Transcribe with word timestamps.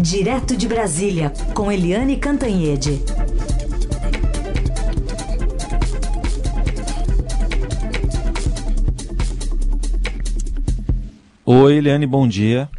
Direto 0.00 0.56
de 0.56 0.68
Brasília, 0.68 1.32
com 1.52 1.72
Eliane 1.72 2.16
Cantanhede. 2.16 3.02
Oi, 11.44 11.74
Eliane, 11.74 12.06
bom 12.06 12.28
dia. 12.28 12.70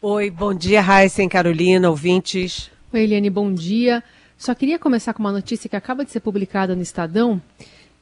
Oi, 0.00 0.30
bom 0.30 0.54
dia, 0.54 0.80
Raíssa 0.80 1.20
e 1.20 1.28
Carolina, 1.28 1.90
ouvintes. 1.90 2.70
Oi, 2.92 3.02
Eliane, 3.02 3.28
bom 3.28 3.52
dia. 3.52 4.00
Só 4.36 4.54
queria 4.54 4.78
começar 4.78 5.12
com 5.12 5.18
uma 5.20 5.32
notícia 5.32 5.68
que 5.68 5.74
acaba 5.74 6.04
de 6.04 6.12
ser 6.12 6.20
publicada 6.20 6.76
no 6.76 6.82
Estadão. 6.82 7.42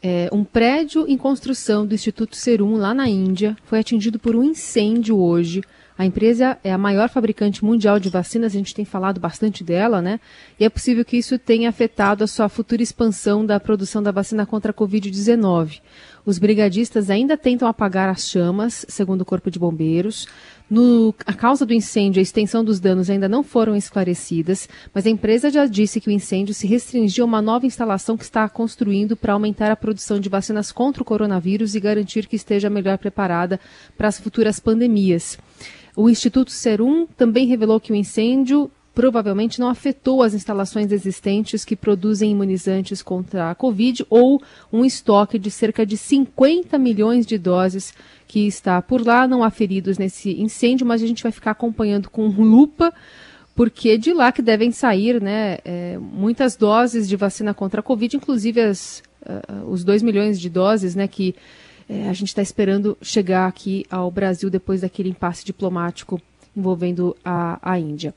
É, 0.02 0.28
um 0.30 0.44
prédio 0.44 1.06
em 1.08 1.16
construção 1.16 1.86
do 1.86 1.94
Instituto 1.94 2.36
Serum, 2.36 2.76
lá 2.76 2.92
na 2.92 3.08
Índia, 3.08 3.56
foi 3.64 3.78
atingido 3.78 4.18
por 4.18 4.36
um 4.36 4.44
incêndio 4.44 5.18
hoje. 5.18 5.62
A 5.98 6.04
empresa 6.04 6.58
é 6.62 6.72
a 6.72 6.76
maior 6.76 7.08
fabricante 7.08 7.64
mundial 7.64 7.98
de 7.98 8.10
vacinas, 8.10 8.52
a 8.52 8.58
gente 8.58 8.74
tem 8.74 8.84
falado 8.84 9.18
bastante 9.18 9.64
dela, 9.64 10.02
né? 10.02 10.20
E 10.60 10.64
é 10.64 10.68
possível 10.68 11.04
que 11.04 11.16
isso 11.16 11.38
tenha 11.38 11.70
afetado 11.70 12.22
a 12.22 12.26
sua 12.26 12.48
futura 12.50 12.82
expansão 12.82 13.46
da 13.46 13.58
produção 13.58 14.02
da 14.02 14.10
vacina 14.10 14.44
contra 14.44 14.72
a 14.72 14.74
Covid-19. 14.74 15.80
Os 16.26 16.40
brigadistas 16.40 17.08
ainda 17.08 17.36
tentam 17.36 17.68
apagar 17.68 18.08
as 18.08 18.28
chamas, 18.28 18.84
segundo 18.88 19.20
o 19.20 19.24
Corpo 19.24 19.48
de 19.48 19.60
Bombeiros. 19.60 20.26
No, 20.68 21.14
a 21.24 21.32
causa 21.32 21.64
do 21.64 21.72
incêndio 21.72 22.18
e 22.18 22.20
a 22.20 22.22
extensão 22.24 22.64
dos 22.64 22.80
danos 22.80 23.08
ainda 23.08 23.28
não 23.28 23.44
foram 23.44 23.76
esclarecidas, 23.76 24.68
mas 24.92 25.06
a 25.06 25.10
empresa 25.10 25.48
já 25.48 25.64
disse 25.66 26.00
que 26.00 26.08
o 26.08 26.12
incêndio 26.12 26.52
se 26.52 26.66
restringiu 26.66 27.22
a 27.22 27.28
uma 27.28 27.40
nova 27.40 27.64
instalação 27.64 28.16
que 28.16 28.24
está 28.24 28.48
construindo 28.48 29.16
para 29.16 29.34
aumentar 29.34 29.70
a 29.70 29.76
produção 29.76 30.18
de 30.18 30.28
vacinas 30.28 30.72
contra 30.72 31.00
o 31.00 31.06
coronavírus 31.06 31.76
e 31.76 31.80
garantir 31.80 32.26
que 32.26 32.34
esteja 32.34 32.68
melhor 32.68 32.98
preparada 32.98 33.60
para 33.96 34.08
as 34.08 34.18
futuras 34.18 34.58
pandemias. 34.58 35.38
O 35.94 36.10
Instituto 36.10 36.50
Serum 36.50 37.06
também 37.16 37.46
revelou 37.46 37.78
que 37.78 37.92
o 37.92 37.96
incêndio 37.96 38.68
provavelmente 38.96 39.60
não 39.60 39.68
afetou 39.68 40.22
as 40.22 40.32
instalações 40.32 40.90
existentes 40.90 41.66
que 41.66 41.76
produzem 41.76 42.30
imunizantes 42.30 43.02
contra 43.02 43.50
a 43.50 43.54
Covid 43.54 44.06
ou 44.08 44.42
um 44.72 44.86
estoque 44.86 45.38
de 45.38 45.50
cerca 45.50 45.84
de 45.84 45.98
50 45.98 46.78
milhões 46.78 47.26
de 47.26 47.36
doses 47.36 47.92
que 48.26 48.46
está 48.46 48.80
por 48.80 49.06
lá. 49.06 49.28
Não 49.28 49.44
há 49.44 49.50
feridos 49.50 49.98
nesse 49.98 50.40
incêndio, 50.40 50.86
mas 50.86 51.02
a 51.02 51.06
gente 51.06 51.22
vai 51.22 51.30
ficar 51.30 51.50
acompanhando 51.50 52.08
com 52.08 52.26
lupa 52.28 52.90
porque 53.54 53.90
é 53.90 53.96
de 53.98 54.14
lá 54.14 54.32
que 54.32 54.40
devem 54.40 54.72
sair 54.72 55.20
né, 55.20 55.58
é, 55.62 55.98
muitas 55.98 56.56
doses 56.56 57.06
de 57.06 57.16
vacina 57.16 57.52
contra 57.52 57.80
a 57.80 57.82
Covid, 57.82 58.16
inclusive 58.16 58.62
as, 58.62 59.02
uh, 59.22 59.70
os 59.70 59.84
2 59.84 60.02
milhões 60.02 60.40
de 60.40 60.48
doses 60.48 60.94
né, 60.94 61.06
que 61.06 61.34
uh, 61.86 62.08
a 62.08 62.14
gente 62.14 62.28
está 62.28 62.40
esperando 62.40 62.96
chegar 63.02 63.46
aqui 63.46 63.84
ao 63.90 64.10
Brasil 64.10 64.48
depois 64.48 64.80
daquele 64.80 65.10
impasse 65.10 65.44
diplomático 65.44 66.18
envolvendo 66.56 67.14
a, 67.22 67.58
a 67.62 67.78
Índia. 67.78 68.14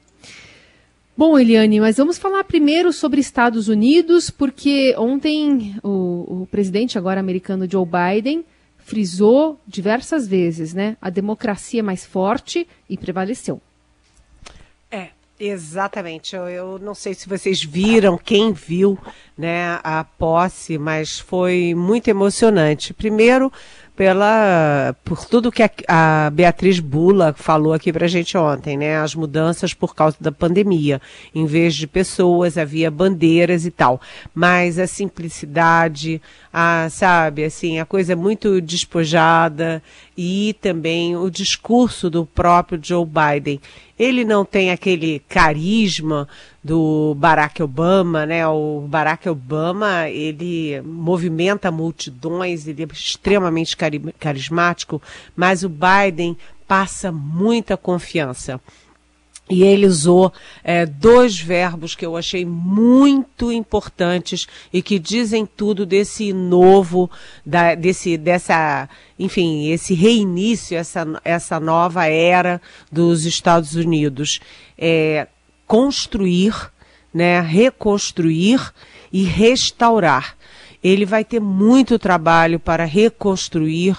Bom, 1.20 1.38
Eliane, 1.38 1.81
mas 1.81 1.98
vamos 1.98 2.17
falar 2.17 2.45
primeiro 2.45 2.94
sobre 2.94 3.20
Estados 3.20 3.67
Unidos, 3.67 4.30
porque 4.30 4.95
ontem 4.98 5.75
o, 5.84 6.44
o, 6.44 6.48
presidente 6.50 6.98
agora 6.98 7.20
americano 7.20 7.70
Joe 7.70 7.86
Biden 7.86 8.45
frisou 8.78 9.59
diversas 9.67 10.25
vezes, 10.25 10.73
né? 10.73 10.95
A 11.02 11.09
democracia 11.09 11.84
mais 11.84 12.06
forte 12.06 12.66
e 12.90 12.97
prevaleceu. 12.97 13.62
É, 14.90 15.09
exatamente. 15.38 16.38
Eu, 16.38 16.47
eu 16.47 16.80
não 16.80 16.95
sei 16.95 17.14
se 17.14 17.28
vocês 17.28 17.62
viram, 17.62 18.17
quem 18.17 18.53
viu, 18.53 18.97
né, 19.38 19.78
a 19.84 20.06
posse, 20.06 20.78
mas 20.78 21.20
foi 21.20 21.73
muito 21.75 22.08
emocionante. 22.08 22.94
Primeiro, 22.94 23.52
pela 24.00 24.95
por 25.03 25.25
tudo 25.25 25.52
que 25.52 25.61
a, 25.61 25.69
a 25.89 26.30
Beatriz 26.30 26.80
Bula 26.80 27.36
falou 27.38 27.73
aqui 27.73 27.92
para 27.92 28.06
a 28.06 28.08
gente 28.08 28.38
ontem, 28.38 28.78
né? 28.78 28.95
As 28.95 29.14
mudanças 29.14 29.73
por 29.73 29.94
causa 29.94 30.16
da 30.22 30.31
pandemia. 30.31 31.02
Em 31.36 31.45
vez 31.45 31.75
de 31.75 31.86
pessoas, 31.86 32.58
havia 32.58 32.89
bandeiras 32.89 33.66
e 33.66 33.72
tal. 33.72 34.00
Mas 34.33 34.80
a 34.80 34.88
simplicidade, 34.88 36.22
a, 36.53 36.88
sabe, 36.90 37.44
assim, 37.44 37.78
a 37.78 37.85
coisa 37.85 38.13
é 38.13 38.16
muito 38.16 38.62
despojada 38.62 39.84
e 40.18 40.56
também 40.62 41.18
o 41.18 41.29
discurso 41.29 42.09
do 42.09 42.25
próprio 42.25 42.79
Joe 42.81 43.06
Biden. 43.06 43.59
Ele 44.00 44.24
não 44.24 44.45
tem 44.45 44.72
aquele 44.72 45.22
carisma 45.28 46.25
do 46.64 47.16
Barack 47.18 47.64
Obama, 47.64 48.25
né? 48.25 48.47
O 48.47 48.81
Barack 48.88 49.30
Obama, 49.30 50.09
ele 50.09 50.81
movimenta 50.81 51.72
multidões, 51.72 52.68
ele 52.68 52.84
é 52.84 52.88
extremamente 52.92 53.78
carismático, 54.20 55.02
mas 55.36 55.64
o 55.64 55.69
Biden 55.69 56.38
passa 56.68 57.12
muita 57.12 57.78
confiança. 57.78 58.59
E 59.50 59.64
ele 59.64 59.88
usou 59.88 60.31
é, 60.64 60.86
dois 60.86 61.40
verbos 61.40 61.96
que 61.96 62.06
eu 62.06 62.16
achei 62.16 62.46
muito 62.46 63.52
importantes 63.52 64.46
e 64.72 64.80
que 64.80 65.00
dizem 65.00 65.44
tudo 65.44 65.88
desse 65.88 66.31
novo, 66.31 67.09
da, 67.44 67.74
desse, 67.74 68.16
dessa, 68.16 68.88
enfim, 69.18 69.72
esse 69.72 69.96
reinício, 69.96 70.78
essa, 70.78 71.03
essa 71.25 71.59
nova 71.59 72.06
era 72.06 72.62
dos 72.92 73.25
Estados 73.25 73.74
Unidos. 73.74 74.40
É, 74.78 75.28
construir, 75.69 76.72
né, 77.13 77.40
reconstruir 77.41 78.74
e 79.13 79.24
restaurar. 79.24 80.35
Ele 80.84 81.06
vai 81.06 81.24
ter 81.24 81.40
muito 81.40 82.00
trabalho 82.00 82.59
para 82.59 82.85
reconstruir 82.85 83.96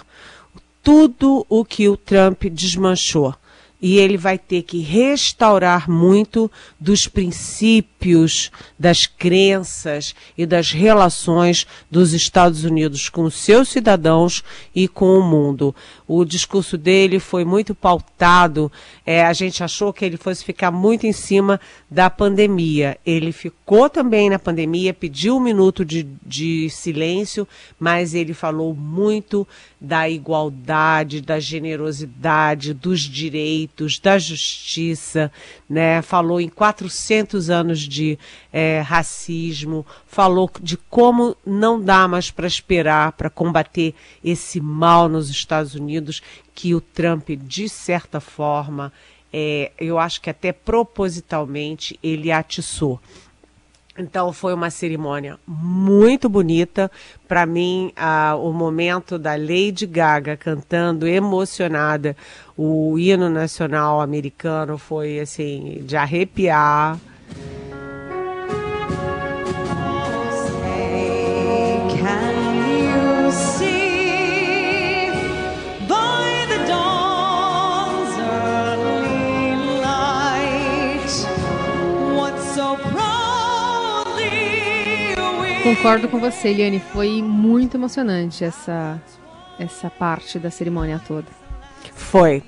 tudo 0.83 1.47
o 1.49 1.65
que 1.65 1.89
o 1.89 1.97
Trump 1.97 2.47
desmanchou 2.47 3.37
e 3.81 3.99
ele 3.99 4.17
vai 4.17 4.39
ter 4.39 4.63
que 4.63 4.81
restaurar 4.81 5.91
muito 5.91 6.51
dos 6.79 7.07
princípios, 7.07 8.51
das 8.79 9.07
crenças 9.07 10.15
e 10.37 10.45
das 10.45 10.71
relações 10.71 11.67
dos 11.91 12.13
Estados 12.13 12.65
Unidos 12.65 13.09
com 13.09 13.29
seus 13.31 13.69
cidadãos 13.69 14.45
e 14.75 14.87
com 14.87 15.19
o 15.19 15.23
mundo. 15.23 15.75
O 16.07 16.25
discurso 16.25 16.77
dele 16.77 17.19
foi 17.19 17.45
muito 17.45 17.75
pautado, 17.75 18.71
é, 19.07 19.25
a 19.25 19.33
gente 19.33 19.63
achou 19.63 19.93
que 19.93 20.05
ele 20.05 20.17
fosse 20.17 20.45
ficar 20.45 20.71
muito 20.71 21.07
em 21.07 21.13
cima 21.13 21.61
da 21.91 22.11
pandemia. 22.11 22.99
Ele 23.05 23.33
ficou 23.33 23.89
também 23.89 24.29
na 24.29 24.39
pandemia, 24.39 24.93
pediu 24.93 25.37
um 25.37 25.41
minuto 25.41 25.85
de, 25.85 26.07
de 26.25 26.69
silêncio, 26.71 27.47
mas 27.79 28.15
ele 28.15 28.35
falou 28.35 28.75
muito 28.75 29.47
da 29.81 30.09
igualdade, 30.09 31.21
da 31.21 31.41
generosidade, 31.41 32.75
dos 32.75 33.01
direitos, 33.01 33.70
da 34.03 34.19
justiça, 34.19 35.31
né? 35.69 36.03
Falou 36.03 36.41
em 36.41 36.49
400 36.49 37.51
anos 37.51 37.81
de 37.81 38.19
é, 38.53 38.81
racismo, 38.81 39.87
falou 40.07 40.51
de 40.61 40.77
como 40.77 41.37
não 41.45 41.81
dá 41.81 42.07
mais 42.07 42.31
para 42.31 42.47
esperar 42.47 43.13
para 43.13 43.31
combater 43.31 43.95
esse 44.25 44.61
mal 44.61 45.09
nos 45.09 45.31
Estados 45.31 45.75
Unidos 45.75 46.23
que 46.55 46.75
o 46.75 46.81
Trump, 46.81 47.31
de 47.31 47.69
certa 47.69 48.21
forma, 48.21 48.93
é, 49.33 49.73
eu 49.79 49.99
acho 49.99 50.21
que 50.21 50.31
até 50.31 50.53
propositalmente 50.53 51.99
ele 52.03 52.31
atiçou. 52.31 53.01
Então 53.99 54.33
foi 54.33 54.55
uma 54.55 54.71
cerimônia 54.71 55.39
muito 55.47 56.29
bonita. 56.29 56.91
Para 57.27 57.45
mim, 57.45 57.93
ah, 57.97 58.37
o 58.37 58.53
momento 58.53 59.19
da 59.19 59.35
Lady 59.35 59.87
Gaga 59.87 60.37
cantando 60.37 61.07
emocionada 61.07 62.17
o 62.57 62.99
hino 62.99 63.31
nacional 63.31 64.01
americano 64.01 64.77
foi 64.77 65.19
assim 65.19 65.83
de 65.85 65.97
arrepiar. 65.97 66.99
Concordo 85.71 86.09
com 86.09 86.19
você, 86.19 86.49
Eliane. 86.49 86.81
Foi 86.81 87.23
muito 87.23 87.77
emocionante 87.77 88.43
essa, 88.43 89.01
essa 89.57 89.89
parte 89.89 90.37
da 90.37 90.51
cerimônia 90.51 91.01
toda. 91.07 91.29
Foi. 91.95 92.43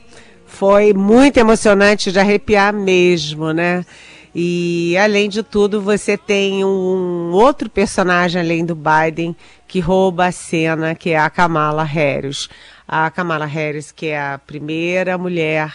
Foi 0.44 0.92
muito 0.92 1.36
emocionante 1.36 2.10
de 2.10 2.18
arrepiar 2.18 2.74
mesmo, 2.74 3.52
né? 3.52 3.86
E 4.34 4.96
além 4.96 5.28
de 5.28 5.44
tudo, 5.44 5.80
você 5.80 6.16
tem 6.16 6.64
um 6.64 7.30
outro 7.30 7.70
personagem 7.70 8.42
além 8.42 8.64
do 8.64 8.74
Biden 8.74 9.36
que 9.68 9.78
rouba 9.78 10.26
a 10.26 10.32
cena, 10.32 10.96
que 10.96 11.10
é 11.10 11.18
a 11.18 11.30
Kamala 11.30 11.84
Harris. 11.84 12.48
A 12.88 13.08
Kamala 13.08 13.46
Harris, 13.46 13.92
que 13.92 14.06
é 14.06 14.20
a 14.20 14.40
primeira 14.44 15.16
mulher, 15.16 15.72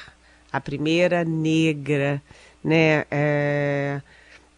a 0.51 0.59
primeira 0.59 1.23
negra, 1.23 2.21
né, 2.61 3.05
é, 3.09 4.01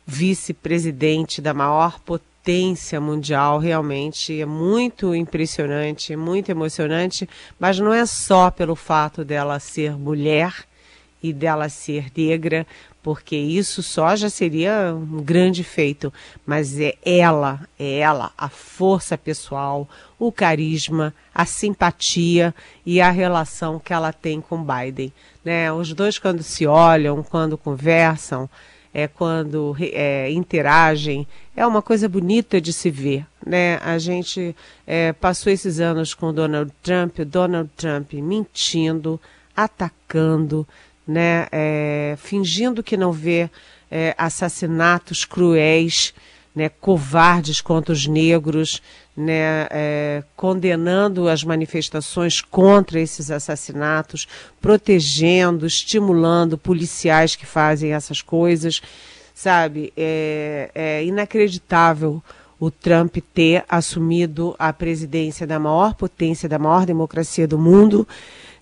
vice-presidente 0.07 1.39
da 1.39 1.53
maior 1.53 1.99
potência 1.99 2.28
potência 2.49 2.99
mundial, 2.99 3.59
realmente 3.59 4.41
é 4.41 4.45
muito 4.45 5.13
impressionante, 5.13 6.15
muito 6.15 6.49
emocionante, 6.49 7.29
mas 7.59 7.77
não 7.77 7.93
é 7.93 8.03
só 8.07 8.49
pelo 8.49 8.75
fato 8.75 9.23
dela 9.23 9.59
ser 9.59 9.95
mulher 9.95 10.65
e 11.21 11.31
dela 11.31 11.69
ser 11.69 12.07
negra, 12.17 12.65
porque 13.03 13.35
isso 13.35 13.83
só 13.83 14.15
já 14.15 14.31
seria 14.31 14.95
um 14.95 15.21
grande 15.21 15.63
feito, 15.63 16.11
mas 16.43 16.79
é 16.79 16.95
ela, 17.05 17.67
é 17.77 17.99
ela, 17.99 18.31
a 18.35 18.49
força 18.49 19.15
pessoal, 19.15 19.87
o 20.17 20.31
carisma, 20.31 21.13
a 21.31 21.45
simpatia 21.45 22.53
e 22.83 22.99
a 22.99 23.11
relação 23.11 23.77
que 23.77 23.93
ela 23.93 24.11
tem 24.11 24.41
com 24.41 24.65
Biden. 24.65 25.13
Né? 25.45 25.71
Os 25.71 25.93
dois, 25.93 26.17
quando 26.17 26.41
se 26.41 26.65
olham, 26.65 27.21
quando 27.21 27.59
conversam, 27.59 28.49
é, 28.93 29.07
quando 29.07 29.75
é, 29.79 30.31
interagem, 30.31 31.27
é 31.55 31.65
uma 31.65 31.81
coisa 31.81 32.09
bonita 32.09 32.59
de 32.59 32.73
se 32.73 32.89
ver. 32.89 33.25
Né? 33.45 33.77
A 33.83 33.97
gente 33.97 34.55
é, 34.85 35.13
passou 35.13 35.51
esses 35.51 35.79
anos 35.79 36.13
com 36.13 36.33
Donald 36.33 36.71
Trump, 36.81 37.19
Donald 37.19 37.69
Trump 37.75 38.13
mentindo, 38.13 39.19
atacando, 39.55 40.67
né, 41.07 41.47
é, 41.51 42.15
fingindo 42.17 42.83
que 42.83 42.95
não 42.95 43.11
vê 43.11 43.49
é, 43.89 44.13
assassinatos 44.17 45.25
cruéis, 45.25 46.13
né, 46.59 46.67
covardes 46.67 47.61
contra 47.61 47.93
os 47.93 48.05
negros, 48.05 48.81
né, 49.15 49.65
é, 49.71 50.23
condenando 50.35 51.29
as 51.29 51.41
manifestações 51.41 52.41
contra 52.41 52.99
esses 52.99 53.31
assassinatos, 53.31 54.27
protegendo, 54.59 55.65
estimulando 55.65 56.57
policiais 56.57 57.33
que 57.33 57.45
fazem 57.45 57.93
essas 57.93 58.21
coisas, 58.21 58.81
sabe? 59.33 59.93
É, 59.95 60.69
é 60.75 61.05
inacreditável 61.05 62.21
o 62.59 62.69
Trump 62.69 63.15
ter 63.33 63.63
assumido 63.69 64.53
a 64.59 64.73
presidência 64.73 65.47
da 65.47 65.57
maior 65.57 65.93
potência, 65.93 66.49
da 66.49 66.59
maior 66.59 66.85
democracia 66.85 67.47
do 67.47 67.57
mundo, 67.57 68.05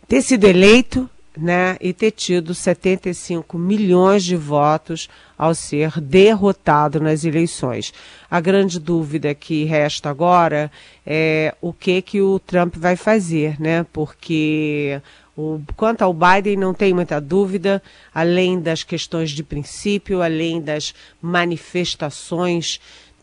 ter 0.07 0.21
sido 0.21 0.45
eleito 0.45 1.09
né, 1.37 1.77
e 1.79 1.93
ter 1.93 2.11
tido 2.11 2.53
75 2.53 3.57
milhões 3.57 4.23
de 4.23 4.35
votos 4.35 5.07
ao 5.37 5.53
ser 5.53 5.99
derrotado 6.01 6.99
nas 6.99 7.23
eleições. 7.23 7.93
A 8.29 8.39
grande 8.39 8.79
dúvida 8.79 9.33
que 9.35 9.63
resta 9.65 10.09
agora 10.09 10.71
é 11.05 11.53
o 11.61 11.71
que 11.71 12.01
que 12.01 12.21
o 12.21 12.39
Trump 12.39 12.75
vai 12.75 12.95
fazer, 12.95 13.59
né? 13.59 13.85
Porque 13.93 15.01
o, 15.35 15.61
quanto 15.75 16.01
ao 16.01 16.13
Biden, 16.13 16.57
não 16.57 16.73
tem 16.73 16.93
muita 16.93 17.21
dúvida, 17.21 17.81
além 18.13 18.59
das 18.59 18.83
questões 18.83 19.29
de 19.29 19.43
princípio, 19.43 20.21
além 20.21 20.59
das 20.59 20.95
manifestações 21.21 22.79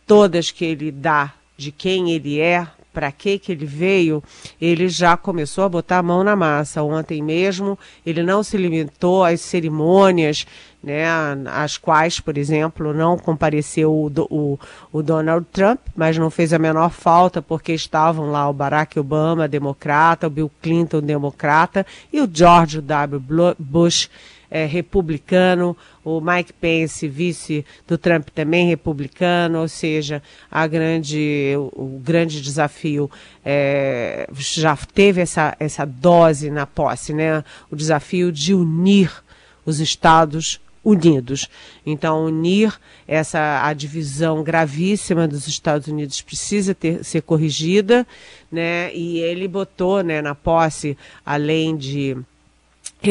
todas 0.07 0.51
que 0.51 0.65
ele 0.65 0.93
dá 0.93 1.35
de 1.57 1.73
quem 1.73 2.13
ele 2.13 2.39
é, 2.39 2.67
para 2.95 3.11
que 3.11 3.39
que 3.39 3.51
ele 3.51 3.67
veio, 3.67 4.23
ele 4.61 4.89
já 4.89 5.17
começou 5.17 5.65
a 5.65 5.69
botar 5.69 5.99
a 5.99 6.03
mão 6.03 6.23
na 6.23 6.37
massa. 6.37 6.83
Ontem 6.83 7.21
mesmo, 7.21 7.77
ele 8.07 8.23
não 8.23 8.45
se 8.45 8.57
limitou 8.57 9.25
às 9.25 9.41
cerimônias, 9.41 10.47
né, 10.83 11.05
às 11.47 11.77
quais, 11.77 12.21
por 12.21 12.39
exemplo, 12.39 12.93
não 12.93 13.19
compareceu 13.19 13.91
o, 13.91 14.13
o, 14.31 14.59
o 14.93 15.03
Donald 15.03 15.47
Trump, 15.51 15.81
mas 15.97 16.17
não 16.17 16.31
fez 16.31 16.53
a 16.53 16.59
menor 16.59 16.91
falta 16.91 17.43
porque 17.43 17.73
estavam 17.73 18.31
lá 18.31 18.49
o 18.49 18.53
Barack 18.53 18.99
Obama, 19.01 19.49
democrata, 19.49 20.27
o 20.27 20.31
Bill 20.31 20.51
Clinton, 20.63 21.01
democrata, 21.01 21.85
e 22.13 22.21
o 22.21 22.31
George 22.33 22.81
W. 22.81 23.57
Bush, 23.59 24.11
é, 24.51 24.67
republicano, 24.67 25.77
o 26.05 26.21
Mike 26.21 26.53
Pence, 26.53 27.09
vice 27.09 27.65
do 27.87 27.97
Trump, 27.97 28.29
também 28.29 28.69
republicano, 28.69 29.61
ou 29.61 29.69
seja, 29.69 30.23
a 30.51 30.67
grande, 30.67 31.55
o, 31.57 31.97
o 31.97 32.01
grande 32.03 32.41
desafio 32.41 33.11
é, 33.45 34.29
já 34.33 34.77
teve 34.77 35.21
essa, 35.21 35.57
essa 35.59 35.85
dose 35.85 36.51
na 36.51 36.67
posse, 36.67 37.13
né? 37.13 37.43
O 37.71 37.77
desafio 37.77 38.31
de 38.31 38.55
unir 38.55 39.11
os 39.65 39.81
Estados 39.81 40.61
Unidos. 40.85 41.49
Então, 41.87 42.27
unir 42.27 42.79
essa 43.09 43.67
a 43.67 43.73
divisão 43.73 44.43
gravíssima 44.43 45.27
dos 45.27 45.49
Estados 45.49 45.89
Unidos 45.89 46.21
precisa 46.21 46.75
ter, 46.75 47.03
ser 47.03 47.23
corrigida, 47.23 48.07
né? 48.53 48.95
E 48.95 49.19
ele 49.19 49.49
botou, 49.49 50.03
né, 50.03 50.21
na 50.21 50.35
posse, 50.35 50.97
além 51.25 51.75
de 51.77 52.17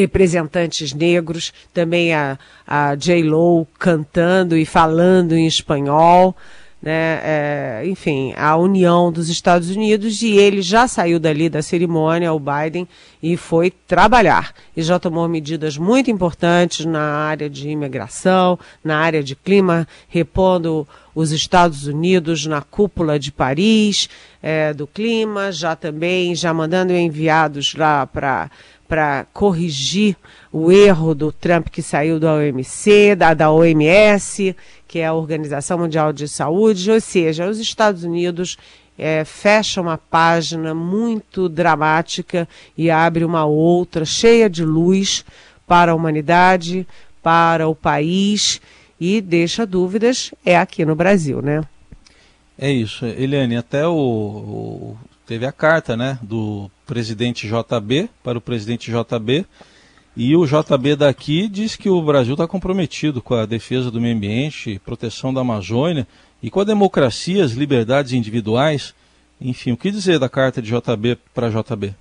representantes 0.00 0.92
negros, 0.92 1.52
também 1.72 2.14
a, 2.14 2.38
a 2.66 2.94
J-Lo 2.94 3.66
cantando 3.78 4.56
e 4.56 4.64
falando 4.64 5.34
em 5.34 5.46
espanhol, 5.46 6.36
né, 6.84 7.20
é, 7.24 7.82
enfim, 7.86 8.34
a 8.36 8.54
união 8.56 9.10
dos 9.10 9.30
Estados 9.30 9.70
Unidos 9.70 10.20
e 10.20 10.36
ele 10.36 10.60
já 10.60 10.86
saiu 10.86 11.18
dali 11.18 11.48
da 11.48 11.62
cerimônia, 11.62 12.30
o 12.30 12.38
Biden, 12.38 12.86
e 13.22 13.38
foi 13.38 13.70
trabalhar. 13.70 14.52
E 14.76 14.82
já 14.82 14.98
tomou 14.98 15.26
medidas 15.26 15.78
muito 15.78 16.10
importantes 16.10 16.84
na 16.84 17.00
área 17.00 17.48
de 17.48 17.70
imigração, 17.70 18.58
na 18.84 18.98
área 18.98 19.22
de 19.22 19.34
clima, 19.34 19.88
repondo 20.08 20.86
os 21.14 21.32
Estados 21.32 21.86
Unidos 21.86 22.44
na 22.44 22.60
cúpula 22.60 23.18
de 23.18 23.32
Paris 23.32 24.10
é, 24.42 24.74
do 24.74 24.86
clima, 24.86 25.50
já 25.50 25.74
também, 25.74 26.34
já 26.34 26.52
mandando 26.52 26.92
enviados 26.92 27.74
lá 27.74 28.06
para 28.06 28.50
para 28.94 29.26
corrigir 29.32 30.16
o 30.52 30.70
erro 30.70 31.16
do 31.16 31.32
Trump 31.32 31.66
que 31.66 31.82
saiu 31.82 32.20
da 32.20 32.34
OMC, 32.34 33.16
da, 33.16 33.34
da 33.34 33.50
OMS, 33.50 34.54
que 34.86 35.00
é 35.00 35.06
a 35.06 35.12
Organização 35.12 35.78
Mundial 35.78 36.12
de 36.12 36.28
Saúde, 36.28 36.92
ou 36.92 37.00
seja, 37.00 37.50
os 37.50 37.58
Estados 37.58 38.04
Unidos 38.04 38.56
é, 38.96 39.24
fecha 39.24 39.80
uma 39.80 39.98
página 39.98 40.72
muito 40.76 41.48
dramática 41.48 42.48
e 42.78 42.88
abre 42.88 43.24
uma 43.24 43.44
outra 43.44 44.04
cheia 44.04 44.48
de 44.48 44.64
luz 44.64 45.24
para 45.66 45.90
a 45.90 45.94
humanidade, 45.96 46.86
para 47.20 47.66
o 47.66 47.74
país 47.74 48.60
e 49.00 49.20
deixa 49.20 49.66
dúvidas 49.66 50.30
é 50.46 50.56
aqui 50.56 50.84
no 50.84 50.94
Brasil, 50.94 51.42
né? 51.42 51.64
É 52.56 52.70
isso, 52.70 53.04
Eliane, 53.04 53.56
até 53.56 53.88
o, 53.88 53.92
o 53.92 54.98
teve 55.26 55.46
a 55.46 55.52
carta, 55.52 55.96
né, 55.96 56.18
do 56.22 56.70
presidente 56.86 57.48
JB 57.48 58.08
para 58.22 58.38
o 58.38 58.40
presidente 58.40 58.90
JB. 58.90 59.46
E 60.16 60.36
o 60.36 60.46
JB 60.46 60.94
daqui 60.94 61.48
diz 61.48 61.74
que 61.74 61.90
o 61.90 62.00
Brasil 62.00 62.34
está 62.34 62.46
comprometido 62.46 63.20
com 63.20 63.34
a 63.34 63.46
defesa 63.46 63.90
do 63.90 64.00
meio 64.00 64.14
ambiente, 64.14 64.80
proteção 64.84 65.34
da 65.34 65.40
Amazônia 65.40 66.06
e 66.40 66.50
com 66.50 66.60
a 66.60 66.64
democracia, 66.64 67.44
as 67.44 67.52
liberdades 67.52 68.12
individuais. 68.12 68.94
Enfim, 69.40 69.72
o 69.72 69.76
que 69.76 69.90
dizer 69.90 70.20
da 70.20 70.28
carta 70.28 70.62
de 70.62 70.70
JB 70.70 71.18
para 71.34 71.50
JB? 71.50 71.94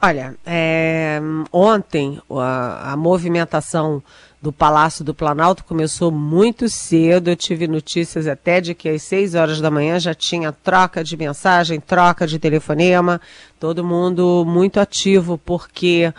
Olha, 0.00 0.34
é, 0.44 1.20
ontem 1.52 2.18
a, 2.30 2.92
a 2.92 2.96
movimentação 2.96 4.02
do 4.44 4.52
Palácio 4.52 5.02
do 5.02 5.14
Planalto. 5.14 5.64
Começou 5.64 6.10
muito 6.10 6.68
cedo. 6.68 7.30
Eu 7.30 7.36
tive 7.36 7.66
notícias 7.66 8.26
até 8.26 8.60
de 8.60 8.74
que 8.74 8.90
às 8.90 9.02
6 9.02 9.34
horas 9.34 9.58
da 9.58 9.70
manhã 9.70 9.98
já 9.98 10.12
tinha 10.12 10.52
troca 10.52 11.02
de 11.02 11.16
mensagem, 11.16 11.80
troca 11.80 12.26
de 12.26 12.38
telefonema, 12.38 13.18
todo 13.58 13.82
mundo 13.82 14.44
muito 14.46 14.78
ativo, 14.78 15.38
porque 15.38 16.12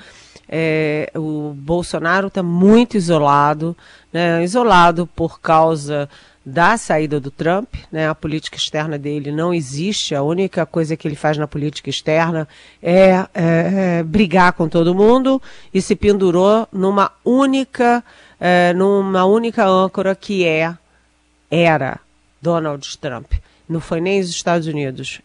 é, 0.50 1.12
o 1.14 1.54
Bolsonaro 1.56 2.28
está 2.28 2.42
muito 2.42 2.98
isolado, 2.98 3.78
né, 4.12 4.44
isolado 4.44 5.06
por 5.16 5.40
causa 5.40 6.10
da 6.46 6.78
saída 6.78 7.20
do 7.20 7.32
Trump, 7.32 7.74
né? 7.92 8.08
A 8.08 8.14
política 8.14 8.56
externa 8.56 9.00
dele 9.00 9.32
não 9.32 9.52
existe. 9.52 10.14
A 10.14 10.22
única 10.22 10.66
coisa 10.66 10.96
que 10.96 11.08
ele 11.08 11.16
faz 11.16 11.38
na 11.38 11.48
política 11.48 11.90
externa 11.90 12.48
é, 12.84 13.10
é, 13.10 13.28
é 13.34 14.04
brigar 14.04 14.54
com 14.54 14.70
todo 14.70 14.94
mundo 14.94 15.42
e 15.74 15.82
se 15.82 15.96
pendurou 15.96 16.68
numa 16.72 17.12
única, 17.24 18.04
é, 18.40 18.74
numa 18.74 19.26
única 19.26 19.66
âncora 19.66 20.14
que 20.14 20.46
é 20.46 20.78
era 21.50 22.00
Donald 22.40 22.96
Trump. 23.00 23.32
Não 23.68 23.80
foi 23.80 24.00
nem 24.00 24.20
os 24.20 24.30
Estados 24.30 24.68
Unidos, 24.68 25.22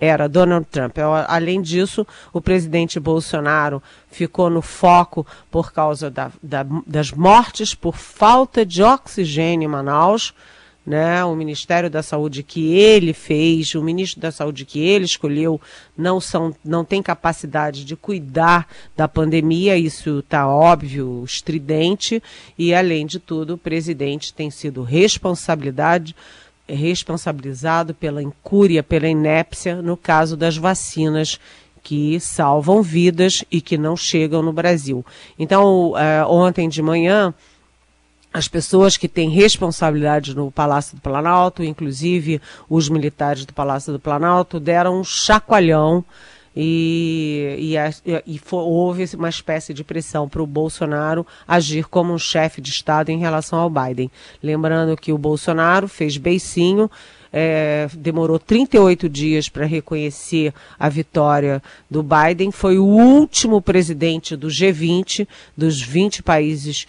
era 0.00 0.28
Donald 0.28 0.66
Trump. 0.72 0.96
Além 1.28 1.62
disso, 1.62 2.04
o 2.32 2.40
presidente 2.40 2.98
Bolsonaro 2.98 3.80
ficou 4.10 4.50
no 4.50 4.60
foco 4.60 5.24
por 5.52 5.72
causa 5.72 6.10
da, 6.10 6.32
da, 6.42 6.66
das 6.84 7.12
mortes 7.12 7.76
por 7.76 7.96
falta 7.96 8.66
de 8.66 8.82
oxigênio 8.82 9.66
em 9.66 9.70
Manaus 9.70 10.34
né? 10.86 11.24
O 11.24 11.34
Ministério 11.34 11.88
da 11.88 12.02
Saúde 12.02 12.42
que 12.42 12.74
ele 12.74 13.12
fez, 13.12 13.74
o 13.74 13.82
ministro 13.82 14.20
da 14.20 14.30
Saúde 14.30 14.64
que 14.64 14.78
ele 14.78 15.04
escolheu, 15.04 15.60
não 15.96 16.20
são, 16.20 16.54
não 16.64 16.84
tem 16.84 17.02
capacidade 17.02 17.84
de 17.84 17.96
cuidar 17.96 18.68
da 18.96 19.08
pandemia, 19.08 19.76
isso 19.76 20.18
está 20.18 20.46
óbvio, 20.46 21.22
estridente, 21.24 22.22
e 22.58 22.74
além 22.74 23.06
de 23.06 23.18
tudo, 23.18 23.54
o 23.54 23.58
presidente 23.58 24.34
tem 24.34 24.50
sido 24.50 24.82
responsabilidade 24.82 26.14
responsabilizado 26.66 27.92
pela 27.92 28.22
incúria, 28.22 28.82
pela 28.82 29.06
inépcia 29.06 29.82
no 29.82 29.98
caso 29.98 30.34
das 30.34 30.56
vacinas 30.56 31.38
que 31.82 32.18
salvam 32.18 32.82
vidas 32.82 33.44
e 33.50 33.60
que 33.60 33.76
não 33.76 33.94
chegam 33.94 34.42
no 34.42 34.52
Brasil. 34.52 35.04
Então, 35.38 35.90
uh, 35.90 36.26
ontem 36.26 36.66
de 36.66 36.80
manhã, 36.80 37.34
as 38.34 38.48
pessoas 38.48 38.96
que 38.96 39.06
têm 39.06 39.30
responsabilidade 39.30 40.34
no 40.34 40.50
Palácio 40.50 40.96
do 40.96 41.00
Planalto, 41.00 41.62
inclusive 41.62 42.42
os 42.68 42.88
militares 42.88 43.44
do 43.44 43.52
Palácio 43.52 43.92
do 43.92 44.00
Planalto, 44.00 44.58
deram 44.58 44.98
um 44.98 45.04
chacoalhão 45.04 46.04
e, 46.56 47.56
e, 47.58 47.76
a, 47.76 47.90
e 48.26 48.38
for, 48.38 48.62
houve 48.62 49.04
uma 49.16 49.28
espécie 49.28 49.74
de 49.74 49.82
pressão 49.82 50.28
para 50.28 50.42
o 50.42 50.46
Bolsonaro 50.46 51.26
agir 51.46 51.86
como 51.86 52.12
um 52.12 52.18
chefe 52.18 52.60
de 52.60 52.70
Estado 52.70 53.10
em 53.10 53.18
relação 53.18 53.58
ao 53.58 53.70
Biden. 53.70 54.10
Lembrando 54.42 54.96
que 54.96 55.12
o 55.12 55.18
Bolsonaro 55.18 55.88
fez 55.88 56.16
beicinho, 56.16 56.90
é, 57.32 57.88
demorou 57.94 58.38
38 58.38 59.08
dias 59.08 59.48
para 59.48 59.66
reconhecer 59.66 60.54
a 60.78 60.88
vitória 60.88 61.60
do 61.90 62.00
Biden, 62.00 62.52
foi 62.52 62.78
o 62.78 62.84
último 62.84 63.60
presidente 63.60 64.36
do 64.36 64.46
G20, 64.46 65.26
dos 65.56 65.82
20 65.82 66.22
países 66.22 66.86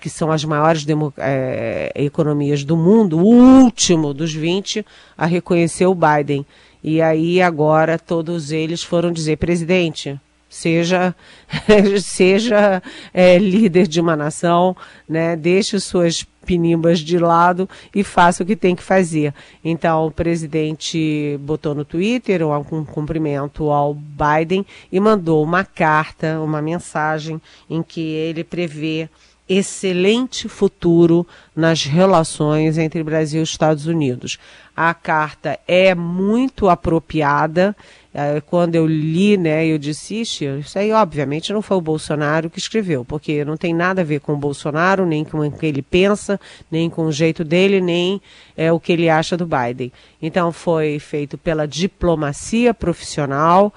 que 0.00 0.10
são 0.10 0.32
as 0.32 0.44
maiores 0.44 0.84
é, 1.16 1.92
economias 1.94 2.64
do 2.64 2.76
mundo, 2.76 3.18
o 3.18 3.62
último 3.62 4.12
dos 4.12 4.34
20 4.34 4.84
a 5.16 5.26
reconhecer 5.26 5.86
o 5.86 5.94
Biden. 5.94 6.44
E 6.84 7.00
aí 7.00 7.40
agora 7.40 7.98
todos 7.98 8.52
eles 8.52 8.82
foram 8.82 9.10
dizer, 9.10 9.38
presidente, 9.38 10.20
seja 10.50 11.16
seja 11.98 12.82
é, 13.12 13.38
líder 13.38 13.88
de 13.88 14.02
uma 14.02 14.14
nação, 14.14 14.76
né? 15.08 15.34
Deixe 15.34 15.80
suas 15.80 16.26
pinimbas 16.44 17.00
de 17.00 17.18
lado 17.18 17.66
e 17.94 18.04
faça 18.04 18.42
o 18.42 18.46
que 18.46 18.54
tem 18.54 18.76
que 18.76 18.82
fazer. 18.82 19.32
Então 19.64 20.06
o 20.06 20.10
presidente 20.10 21.38
botou 21.40 21.74
no 21.74 21.86
Twitter 21.86 22.46
um 22.46 22.84
cumprimento 22.84 23.70
ao 23.70 23.94
Biden 23.94 24.66
e 24.92 25.00
mandou 25.00 25.42
uma 25.42 25.64
carta, 25.64 26.38
uma 26.40 26.60
mensagem 26.60 27.40
em 27.68 27.82
que 27.82 28.02
ele 28.02 28.44
prevê 28.44 29.08
excelente 29.48 30.48
futuro 30.48 31.26
nas 31.54 31.84
relações 31.84 32.78
entre 32.78 33.02
Brasil 33.02 33.40
e 33.40 33.44
Estados 33.44 33.86
Unidos. 33.86 34.38
A 34.74 34.92
carta 34.94 35.58
é 35.68 35.94
muito 35.94 36.68
apropriada. 36.68 37.76
É, 38.12 38.40
quando 38.40 38.76
eu 38.76 38.86
li, 38.86 39.36
né, 39.36 39.66
eu 39.66 39.76
disse, 39.76 40.20
isso 40.20 40.78
aí 40.78 40.92
obviamente 40.92 41.52
não 41.52 41.60
foi 41.60 41.76
o 41.76 41.80
Bolsonaro 41.80 42.48
que 42.48 42.60
escreveu, 42.60 43.04
porque 43.04 43.44
não 43.44 43.56
tem 43.56 43.74
nada 43.74 44.02
a 44.02 44.04
ver 44.04 44.20
com 44.20 44.34
o 44.34 44.36
Bolsonaro, 44.36 45.04
nem 45.04 45.24
com 45.24 45.40
o 45.40 45.50
que 45.50 45.66
ele 45.66 45.82
pensa, 45.82 46.40
nem 46.70 46.88
com 46.88 47.06
o 47.06 47.12
jeito 47.12 47.44
dele, 47.44 47.80
nem 47.80 48.22
é, 48.56 48.72
o 48.72 48.78
que 48.78 48.92
ele 48.92 49.10
acha 49.10 49.36
do 49.36 49.46
Biden. 49.46 49.92
Então 50.22 50.52
foi 50.52 50.98
feito 51.00 51.36
pela 51.36 51.66
diplomacia 51.66 52.72
profissional 52.72 53.74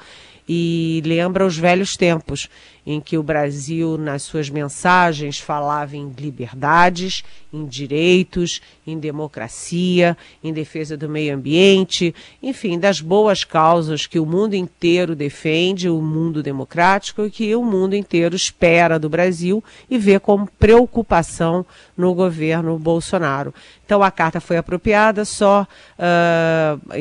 e 0.48 1.02
lembra 1.04 1.46
os 1.46 1.58
velhos 1.58 1.98
tempos 1.98 2.48
em 2.88 3.02
que 3.02 3.18
o 3.18 3.22
Brasil, 3.22 3.98
nas 3.98 4.24
suas 4.24 4.50
mensagens, 4.50 5.38
falava 5.38 5.98
em 5.98 6.10
liberdades, 6.18 7.22
em 7.52 7.66
direitos, 7.66 8.62
em 8.86 8.98
democracia, 8.98 10.16
em 10.42 10.54
defesa 10.54 10.96
do 10.96 11.10
meio 11.10 11.36
ambiente, 11.36 12.16
enfim, 12.42 12.80
das 12.80 13.02
boas 13.02 13.44
causas 13.44 14.08
que 14.08 14.18
o 14.18 14.26
mundo 14.26 14.54
inteiro 14.54 15.18
defende, 15.18 15.90
o 15.90 16.02
mundo 16.02 16.42
democrático, 16.42 17.26
e 17.26 17.30
que 17.30 17.54
o 17.54 17.64
mundo 17.64 17.94
inteiro 17.94 18.38
espera 18.38 18.98
do 18.98 19.10
Brasil 19.10 19.62
e 19.90 19.98
vê 19.98 20.18
como 20.18 20.48
preocupação 20.58 21.66
no 21.98 22.14
governo 22.14 22.80
Bolsonaro. 22.80 23.54
Então 23.86 24.02
a 24.02 24.12
carta 24.12 24.40
foi 24.40 24.56
apropriada, 24.56 25.26
só, 25.26 25.68
uh, 26.00 26.96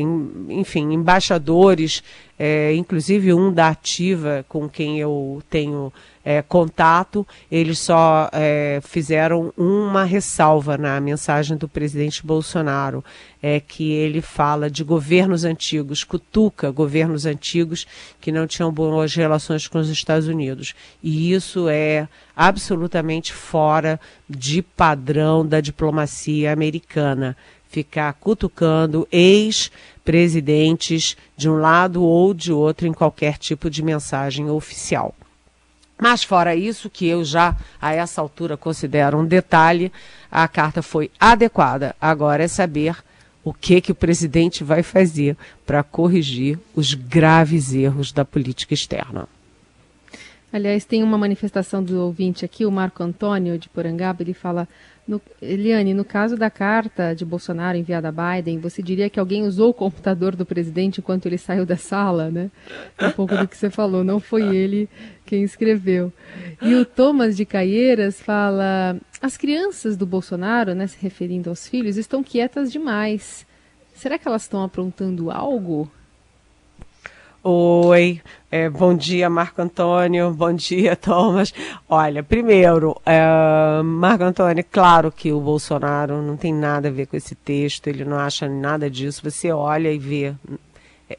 enfim, 0.49 0.93
embaixadores, 0.93 2.02
é, 2.38 2.75
inclusive 2.75 3.33
um 3.33 3.52
da 3.52 3.69
Ativa, 3.69 4.45
com 4.49 4.69
quem 4.69 5.00
eu 5.00 5.43
tenho 5.76 5.92
é, 6.25 6.40
contato, 6.42 7.26
eles 7.50 7.78
só 7.78 8.28
é, 8.33 8.80
fizeram 8.83 9.52
uma 9.56 10.04
ressalva 10.04 10.76
na 10.76 11.00
mensagem 11.00 11.56
do 11.56 11.68
presidente 11.68 12.26
Bolsonaro, 12.26 13.04
é 13.40 13.61
que 13.61 13.92
ele 13.92 14.21
fala 14.21 14.68
de 14.68 14.83
governos 14.83 15.45
antigos, 15.45 16.02
cutuca 16.02 16.68
governos 16.71 17.26
antigos 17.26 17.87
que 18.21 18.33
não 18.33 18.45
tinham 18.47 18.73
boas 18.73 19.14
relações 19.14 19.68
com 19.68 19.78
os 19.78 19.88
Estados 19.88 20.26
Unidos. 20.26 20.75
E 21.02 21.33
isso 21.33 21.68
é 21.68 22.09
absolutamente 22.35 23.33
fora 23.33 24.00
de 24.28 24.62
padrão 24.62 25.47
da 25.47 25.61
diplomacia 25.61 26.52
americana. 26.52 27.37
Ficar 27.68 28.12
cutucando 28.14 29.06
ex-presidentes 29.12 31.16
de 31.37 31.49
um 31.49 31.56
lado 31.56 32.02
ou 32.02 32.35
de 32.35 32.52
outro 32.52 32.87
em 32.87 32.92
qualquer 32.92 33.38
tipo 33.38 33.71
de 33.71 33.83
mensagem 33.83 34.50
oficial. 34.50 35.14
Mas 35.99 36.23
fora 36.23 36.55
isso, 36.55 36.91
que 36.91 37.07
eu 37.07 37.25
já 37.25 37.57
a 37.81 37.93
essa 37.93 38.21
altura 38.21 38.57
considero 38.57 39.19
um 39.19 39.25
detalhe, 39.25 39.91
a 40.31 40.47
carta 40.47 40.83
foi 40.83 41.11
adequada. 41.19 41.97
Agora 42.00 42.45
é 42.45 42.49
saber 42.49 42.97
o 43.43 43.53
que 43.53 43.81
que 43.81 43.93
o 43.93 43.95
presidente 43.95 44.62
vai 44.62 44.83
fazer 44.83 45.37
para 45.65 45.83
corrigir 45.83 46.59
os 46.75 46.95
graves 46.95 47.73
erros 47.73 48.12
da 48.12 48.25
política 48.25 48.75
externa. 48.75 49.29
Aliás, 50.53 50.85
tem 50.85 51.03
uma 51.03 51.19
manifestação 51.19 51.83
do 51.83 52.00
ouvinte 52.00 52.45
aqui, 52.45 52.65
o 52.65 52.71
Marco 52.71 53.03
Antônio 53.03 53.59
de 53.59 53.69
Porangaba, 53.69 54.23
ele 54.23 54.35
fala: 54.35 54.69
no, 55.07 55.23
Eliane, 55.41 55.95
no 55.95 56.05
caso 56.05 56.37
da 56.37 56.51
carta 56.51 57.15
de 57.15 57.25
Bolsonaro 57.25 57.79
enviada 57.79 58.09
a 58.09 58.13
Biden, 58.13 58.59
você 58.59 58.83
diria 58.83 59.09
que 59.09 59.21
alguém 59.21 59.45
usou 59.45 59.71
o 59.71 59.75
computador 59.75 60.35
do 60.35 60.45
presidente 60.45 60.99
enquanto 60.99 61.27
ele 61.27 61.39
saiu 61.39 61.65
da 61.65 61.77
sala, 61.77 62.31
né? 62.31 62.51
Um 63.01 63.11
pouco 63.13 63.37
do 63.37 63.47
que 63.47 63.57
você 63.57 63.71
falou, 63.71 64.03
não 64.03 64.19
foi 64.19 64.57
ele 64.57 64.89
quem 65.25 65.45
escreveu. 65.45 66.13
E 66.61 66.75
o 66.75 66.85
Thomas 66.85 67.37
de 67.37 67.45
Caieiras 67.45 68.21
fala: 68.21 68.97
as 69.21 69.37
crianças 69.37 69.97
do 69.97 70.07
Bolsonaro, 70.07 70.75
né, 70.75 70.87
se 70.87 70.99
referindo 71.01 71.51
aos 71.51 71.69
filhos, 71.69 71.97
estão 71.97 72.23
quietas 72.23 72.73
demais. 72.73 73.47
Será 73.95 74.19
que 74.19 74.27
elas 74.27 74.43
estão 74.43 74.63
aprontando 74.63 75.31
algo? 75.31 75.91
Oi, 77.49 78.21
é, 78.50 78.69
bom 78.69 78.93
dia, 78.93 79.31
Marco 79.31 79.62
Antônio, 79.62 80.33
bom 80.33 80.53
dia, 80.53 80.97
Thomas. 80.99 81.55
Olha, 81.88 82.21
primeiro, 82.21 83.00
é, 83.07 83.81
Marco 83.85 84.25
Antônio, 84.25 84.65
claro 84.69 85.12
que 85.12 85.31
o 85.31 85.41
Bolsonaro 85.41 86.21
não 86.23 86.37
tem 86.37 86.53
nada 86.53 86.88
a 86.88 86.91
ver 86.91 87.07
com 87.07 87.17
esse 87.17 87.37
texto, 87.37 87.87
ele 87.87 88.05
não 88.05 88.19
acha 88.19 88.49
nada 88.49 88.91
disso. 88.91 89.23
Você 89.23 89.53
olha 89.53 89.93
e 89.93 89.97
vê. 89.97 90.35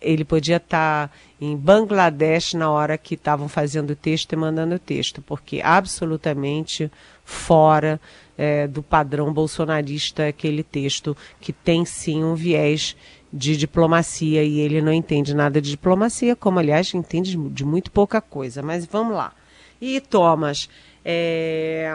Ele 0.01 0.25
podia 0.25 0.57
estar 0.57 1.07
tá 1.07 1.13
em 1.39 1.55
Bangladesh 1.55 2.55
na 2.55 2.69
hora 2.69 2.97
que 2.97 3.15
estavam 3.15 3.47
fazendo 3.47 3.91
o 3.91 3.95
texto 3.95 4.33
e 4.33 4.35
mandando 4.35 4.75
o 4.75 4.79
texto, 4.79 5.21
porque 5.21 5.61
absolutamente 5.63 6.91
fora 7.23 8.01
é, 8.37 8.67
do 8.67 8.83
padrão 8.83 9.33
bolsonarista 9.33 10.27
aquele 10.27 10.61
texto, 10.61 11.15
que 11.39 11.51
tem 11.51 11.85
sim 11.85 12.21
um 12.21 12.35
viés 12.35 12.97
de 13.31 13.57
diplomacia 13.57 14.43
e 14.43 14.59
ele 14.59 14.81
não 14.81 14.93
entende 14.93 15.35
nada 15.35 15.61
de 15.61 15.69
diplomacia, 15.71 16.35
como 16.35 16.59
aliás 16.59 16.93
entende 16.93 17.35
de 17.35 17.65
muito 17.65 17.91
pouca 17.91 18.21
coisa. 18.21 18.61
Mas 18.61 18.85
vamos 18.85 19.15
lá. 19.15 19.33
E 19.79 19.99
Thomas, 20.01 20.69
é, 21.05 21.89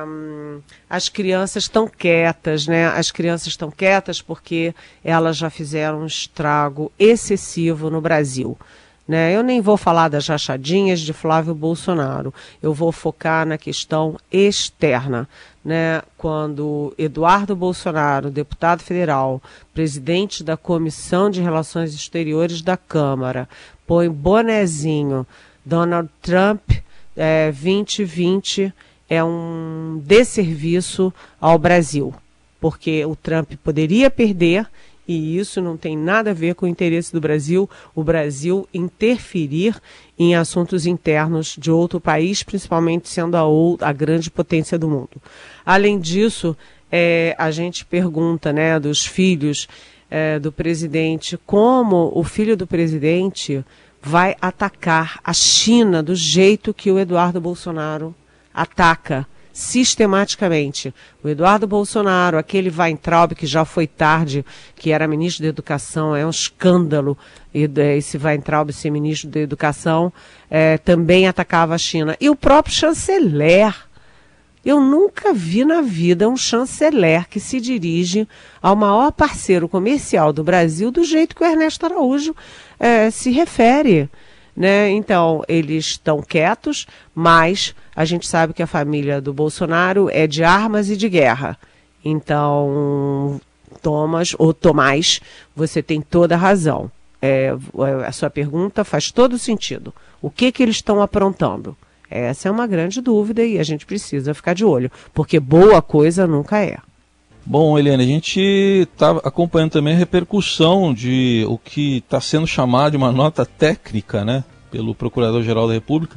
as 0.88 1.08
crianças 1.08 1.64
estão 1.64 1.86
quietas, 1.86 2.66
né? 2.66 2.86
As 2.86 3.10
crianças 3.10 3.48
estão 3.48 3.70
quietas 3.70 4.22
porque 4.22 4.74
elas 5.04 5.36
já 5.36 5.50
fizeram 5.50 6.02
um 6.02 6.06
estrago 6.06 6.90
excessivo 6.98 7.90
no 7.90 8.00
Brasil. 8.00 8.56
Né? 9.06 9.34
Eu 9.34 9.42
nem 9.42 9.60
vou 9.60 9.76
falar 9.76 10.08
das 10.08 10.26
rachadinhas 10.28 11.00
de 11.00 11.12
Flávio 11.12 11.54
Bolsonaro, 11.54 12.32
eu 12.62 12.72
vou 12.72 12.92
focar 12.92 13.46
na 13.46 13.58
questão 13.58 14.16
externa. 14.30 15.28
Né? 15.64 16.02
Quando 16.16 16.94
Eduardo 16.96 17.54
Bolsonaro, 17.54 18.30
deputado 18.30 18.82
federal, 18.82 19.42
presidente 19.74 20.42
da 20.42 20.56
Comissão 20.56 21.30
de 21.30 21.40
Relações 21.40 21.94
Exteriores 21.94 22.62
da 22.62 22.76
Câmara, 22.76 23.48
põe 23.86 24.08
bonezinho 24.08 25.26
Donald 25.64 26.08
Trump 26.20 26.70
é, 27.16 27.52
2020 27.52 28.72
é 29.08 29.22
um 29.22 30.00
desserviço 30.04 31.12
ao 31.40 31.58
Brasil, 31.58 32.14
porque 32.60 33.04
o 33.04 33.14
Trump 33.14 33.52
poderia 33.62 34.10
perder 34.10 34.66
e 35.06 35.36
isso 35.36 35.60
não 35.60 35.76
tem 35.76 35.96
nada 35.96 36.30
a 36.30 36.34
ver 36.34 36.54
com 36.54 36.66
o 36.66 36.68
interesse 36.68 37.12
do 37.12 37.20
Brasil, 37.20 37.68
o 37.94 38.04
Brasil 38.04 38.68
interferir 38.72 39.80
em 40.18 40.34
assuntos 40.34 40.86
internos 40.86 41.56
de 41.58 41.70
outro 41.70 42.00
país, 42.00 42.42
principalmente 42.42 43.08
sendo 43.08 43.36
a, 43.36 43.42
a 43.88 43.92
grande 43.92 44.30
potência 44.30 44.78
do 44.78 44.88
mundo. 44.88 45.20
Além 45.66 45.98
disso, 45.98 46.56
é, 46.90 47.34
a 47.38 47.50
gente 47.50 47.84
pergunta 47.84 48.52
né, 48.52 48.78
dos 48.78 49.04
filhos 49.04 49.68
é, 50.10 50.38
do 50.38 50.52
presidente 50.52 51.38
como 51.46 52.12
o 52.14 52.22
filho 52.22 52.56
do 52.56 52.66
presidente 52.66 53.64
vai 54.00 54.36
atacar 54.40 55.18
a 55.24 55.32
China 55.32 56.02
do 56.02 56.14
jeito 56.14 56.74
que 56.74 56.90
o 56.90 56.98
Eduardo 56.98 57.40
Bolsonaro 57.40 58.14
ataca 58.52 59.26
sistematicamente. 59.52 60.94
O 61.22 61.28
Eduardo 61.28 61.66
Bolsonaro, 61.66 62.38
aquele 62.38 62.70
Weintraub 62.70 63.34
que 63.34 63.46
já 63.46 63.64
foi 63.64 63.86
tarde, 63.86 64.44
que 64.74 64.90
era 64.90 65.06
ministro 65.06 65.42
da 65.42 65.48
Educação, 65.48 66.16
é 66.16 66.24
um 66.24 66.30
escândalo 66.30 67.16
esse 67.54 68.16
Weintraub 68.16 68.72
ser 68.72 68.90
ministro 68.90 69.28
da 69.28 69.40
Educação, 69.40 70.12
é, 70.50 70.78
também 70.78 71.28
atacava 71.28 71.74
a 71.74 71.78
China. 71.78 72.16
E 72.20 72.30
o 72.30 72.36
próprio 72.36 72.74
chanceler. 72.74 73.74
Eu 74.64 74.80
nunca 74.80 75.32
vi 75.32 75.64
na 75.64 75.82
vida 75.82 76.28
um 76.28 76.36
chanceler 76.36 77.28
que 77.28 77.40
se 77.40 77.60
dirige 77.60 78.28
ao 78.62 78.76
maior 78.76 79.10
parceiro 79.10 79.68
comercial 79.68 80.32
do 80.32 80.44
Brasil 80.44 80.92
do 80.92 81.02
jeito 81.02 81.34
que 81.34 81.42
o 81.42 81.46
Ernesto 81.46 81.84
Araújo 81.84 82.32
é, 82.78 83.10
se 83.10 83.32
refere. 83.32 84.08
Né? 84.56 84.90
Então, 84.90 85.42
eles 85.48 85.86
estão 85.86 86.22
quietos, 86.22 86.86
mas 87.14 87.74
a 87.94 88.04
gente 88.04 88.26
sabe 88.26 88.52
que 88.52 88.62
a 88.62 88.66
família 88.66 89.20
do 89.20 89.32
Bolsonaro 89.32 90.08
é 90.10 90.26
de 90.26 90.44
armas 90.44 90.90
e 90.90 90.96
de 90.96 91.08
guerra. 91.08 91.58
Então, 92.04 93.40
Thomas 93.80 94.34
ou 94.38 94.52
Tomás, 94.52 95.20
você 95.54 95.82
tem 95.82 96.00
toda 96.00 96.34
a 96.34 96.38
razão. 96.38 96.90
É, 97.20 97.54
a 98.04 98.12
sua 98.12 98.28
pergunta 98.28 98.84
faz 98.84 99.10
todo 99.10 99.38
sentido. 99.38 99.94
O 100.20 100.28
que 100.28 100.50
que 100.50 100.62
eles 100.62 100.76
estão 100.76 101.00
aprontando? 101.00 101.76
Essa 102.10 102.48
é 102.48 102.50
uma 102.50 102.66
grande 102.66 103.00
dúvida 103.00 103.42
e 103.42 103.58
a 103.58 103.62
gente 103.62 103.86
precisa 103.86 104.34
ficar 104.34 104.54
de 104.54 104.64
olho, 104.64 104.90
porque 105.14 105.40
boa 105.40 105.80
coisa 105.80 106.26
nunca 106.26 106.62
é. 106.62 106.76
Bom, 107.44 107.76
Eliane, 107.76 108.04
a 108.04 108.06
gente 108.06 108.40
está 108.40 109.10
acompanhando 109.10 109.72
também 109.72 109.94
a 109.94 109.98
repercussão 109.98 110.94
de 110.94 111.44
o 111.48 111.58
que 111.58 111.96
está 111.96 112.20
sendo 112.20 112.46
chamado 112.46 112.92
de 112.92 112.96
uma 112.96 113.10
nota 113.10 113.44
técnica, 113.44 114.24
né, 114.24 114.44
pelo 114.70 114.94
Procurador-Geral 114.94 115.66
da 115.66 115.74
República, 115.74 116.16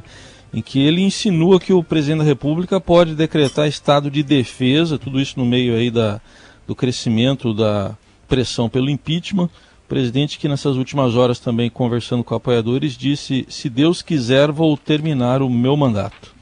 em 0.54 0.62
que 0.62 0.78
ele 0.78 1.02
insinua 1.02 1.58
que 1.58 1.72
o 1.72 1.82
Presidente 1.82 2.18
da 2.18 2.24
República 2.24 2.80
pode 2.80 3.16
decretar 3.16 3.66
estado 3.66 4.08
de 4.08 4.22
defesa, 4.22 4.98
tudo 4.98 5.20
isso 5.20 5.34
no 5.36 5.44
meio 5.44 5.74
aí 5.74 5.90
da, 5.90 6.20
do 6.64 6.76
crescimento 6.76 7.52
da 7.52 7.96
pressão 8.28 8.68
pelo 8.68 8.88
impeachment. 8.88 9.46
O 9.84 9.88
presidente 9.88 10.38
que 10.38 10.48
nessas 10.48 10.76
últimas 10.76 11.16
horas 11.16 11.38
também 11.38 11.68
conversando 11.70 12.24
com 12.24 12.34
apoiadores 12.34 12.96
disse: 12.96 13.46
"Se 13.48 13.68
Deus 13.68 14.02
quiser, 14.02 14.50
vou 14.50 14.76
terminar 14.76 15.42
o 15.42 15.50
meu 15.50 15.76
mandato". 15.76 16.35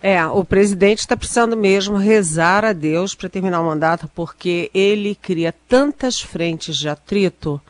É, 0.00 0.24
o 0.26 0.44
presidente 0.44 1.00
está 1.00 1.16
precisando 1.16 1.56
mesmo 1.56 1.96
rezar 1.96 2.64
a 2.64 2.72
Deus 2.72 3.14
para 3.14 3.28
terminar 3.28 3.60
o 3.60 3.66
mandato, 3.66 4.08
porque 4.14 4.70
ele 4.72 5.16
cria 5.16 5.52
tantas 5.68 6.20
frentes 6.20 6.76
de 6.76 6.88
atrito 6.88 7.60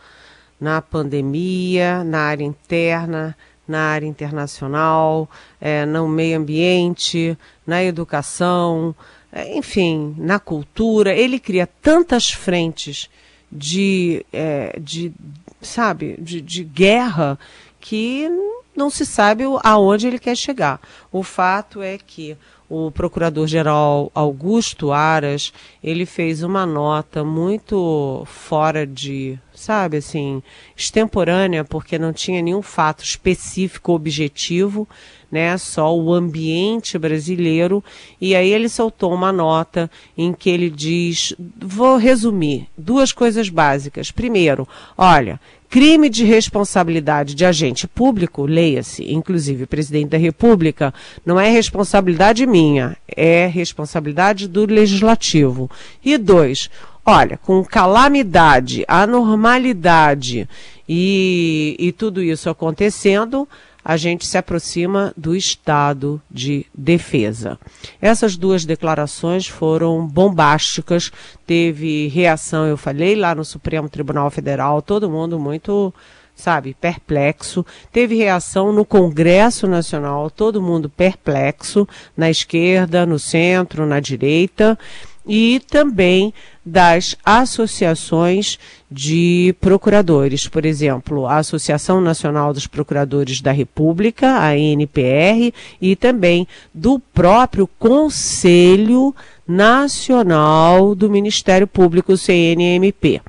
na 0.60 0.82
pandemia, 0.82 2.04
na 2.04 2.20
área 2.20 2.44
interna, 2.44 3.36
na 3.66 3.80
área 3.80 4.06
internacional, 4.06 5.28
é, 5.60 5.86
no 5.86 6.06
meio 6.06 6.38
ambiente, 6.38 7.36
na 7.66 7.82
educação, 7.82 8.94
é, 9.32 9.56
enfim, 9.56 10.14
na 10.18 10.38
cultura. 10.38 11.14
Ele 11.14 11.38
cria 11.38 11.66
tantas 11.66 12.30
frentes 12.30 13.08
de, 13.50 14.24
é, 14.32 14.78
de 14.78 15.12
sabe, 15.62 16.16
de, 16.18 16.40
de 16.40 16.62
guerra 16.62 17.38
que 17.80 18.28
não 18.76 18.90
se 18.90 19.04
sabe 19.04 19.44
aonde 19.62 20.06
ele 20.06 20.18
quer 20.18 20.36
chegar. 20.36 20.80
O 21.10 21.22
fato 21.22 21.82
é 21.82 21.98
que 21.98 22.36
o 22.68 22.90
procurador-geral 22.90 24.12
Augusto 24.14 24.92
Aras, 24.92 25.52
ele 25.82 26.04
fez 26.04 26.42
uma 26.42 26.66
nota 26.66 27.24
muito 27.24 28.22
fora 28.26 28.86
de, 28.86 29.38
sabe, 29.58 29.98
assim, 29.98 30.42
extemporânea, 30.76 31.64
porque 31.64 31.98
não 31.98 32.12
tinha 32.12 32.40
nenhum 32.40 32.62
fato 32.62 33.04
específico, 33.04 33.92
objetivo, 33.92 34.88
né, 35.30 35.58
só 35.58 35.94
o 35.94 36.14
ambiente 36.14 36.96
brasileiro, 36.98 37.84
e 38.20 38.34
aí 38.34 38.50
ele 38.50 38.68
soltou 38.68 39.12
uma 39.12 39.30
nota 39.30 39.90
em 40.16 40.32
que 40.32 40.48
ele 40.48 40.70
diz, 40.70 41.34
vou 41.60 41.96
resumir, 41.96 42.66
duas 42.76 43.12
coisas 43.12 43.48
básicas. 43.48 44.10
Primeiro, 44.10 44.66
olha, 44.96 45.38
Crime 45.70 46.08
de 46.08 46.24
responsabilidade 46.24 47.34
de 47.34 47.44
agente 47.44 47.86
público, 47.86 48.46
leia-se, 48.46 49.04
inclusive 49.12 49.66
presidente 49.66 50.08
da 50.08 50.16
República, 50.16 50.94
não 51.26 51.38
é 51.38 51.50
responsabilidade 51.50 52.46
minha, 52.46 52.96
é 53.06 53.46
responsabilidade 53.46 54.48
do 54.48 54.64
legislativo. 54.64 55.70
E 56.02 56.16
dois, 56.16 56.70
olha, 57.08 57.38
com 57.38 57.64
calamidade, 57.64 58.84
anormalidade 58.86 60.46
e, 60.86 61.74
e 61.78 61.90
tudo 61.90 62.22
isso 62.22 62.50
acontecendo, 62.50 63.48
a 63.82 63.96
gente 63.96 64.26
se 64.26 64.36
aproxima 64.36 65.14
do 65.16 65.34
estado 65.34 66.20
de 66.30 66.66
defesa. 66.74 67.58
Essas 67.98 68.36
duas 68.36 68.66
declarações 68.66 69.46
foram 69.46 70.06
bombásticas, 70.06 71.10
teve 71.46 72.08
reação, 72.08 72.66
eu 72.66 72.76
falei 72.76 73.16
lá 73.16 73.34
no 73.34 73.44
Supremo 73.44 73.88
Tribunal 73.88 74.30
Federal, 74.30 74.82
todo 74.82 75.08
mundo 75.08 75.38
muito 75.38 75.94
sabe, 76.34 76.76
perplexo. 76.80 77.66
Teve 77.90 78.14
reação 78.14 78.72
no 78.72 78.84
Congresso 78.84 79.66
Nacional, 79.66 80.30
todo 80.30 80.62
mundo 80.62 80.88
perplexo, 80.88 81.88
na 82.16 82.30
esquerda, 82.30 83.04
no 83.04 83.18
centro, 83.18 83.84
na 83.86 83.98
direita 83.98 84.78
e 85.28 85.60
também 85.68 86.32
das 86.68 87.16
associações 87.24 88.58
de 88.90 89.54
procuradores, 89.60 90.46
por 90.46 90.64
exemplo, 90.64 91.26
a 91.26 91.38
Associação 91.38 92.00
Nacional 92.00 92.52
dos 92.52 92.66
Procuradores 92.66 93.40
da 93.40 93.52
República, 93.52 94.38
a 94.40 94.56
NPR, 94.56 95.52
e 95.80 95.96
também 95.96 96.46
do 96.72 96.98
próprio 96.98 97.68
Conselho 97.78 99.14
Nacional 99.46 100.94
do 100.94 101.10
Ministério 101.10 101.66
Público, 101.66 102.16
CNMP. 102.16 103.20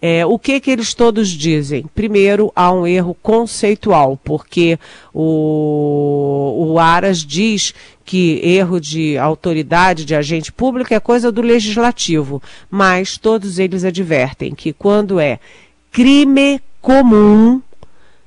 É, 0.00 0.24
o 0.24 0.38
que 0.38 0.60
que 0.60 0.70
eles 0.70 0.94
todos 0.94 1.28
dizem? 1.28 1.84
Primeiro, 1.92 2.52
há 2.54 2.72
um 2.72 2.86
erro 2.86 3.16
conceitual, 3.20 4.18
porque 4.22 4.78
o, 5.12 6.70
o 6.72 6.78
Aras 6.78 7.18
diz 7.18 7.74
que 8.04 8.40
erro 8.42 8.80
de 8.80 9.18
autoridade, 9.18 10.04
de 10.04 10.14
agente 10.14 10.52
público, 10.52 10.94
é 10.94 11.00
coisa 11.00 11.32
do 11.32 11.42
legislativo, 11.42 12.40
mas 12.70 13.18
todos 13.18 13.58
eles 13.58 13.84
advertem 13.84 14.54
que 14.54 14.72
quando 14.72 15.18
é 15.18 15.40
crime 15.90 16.60
comum, 16.80 17.60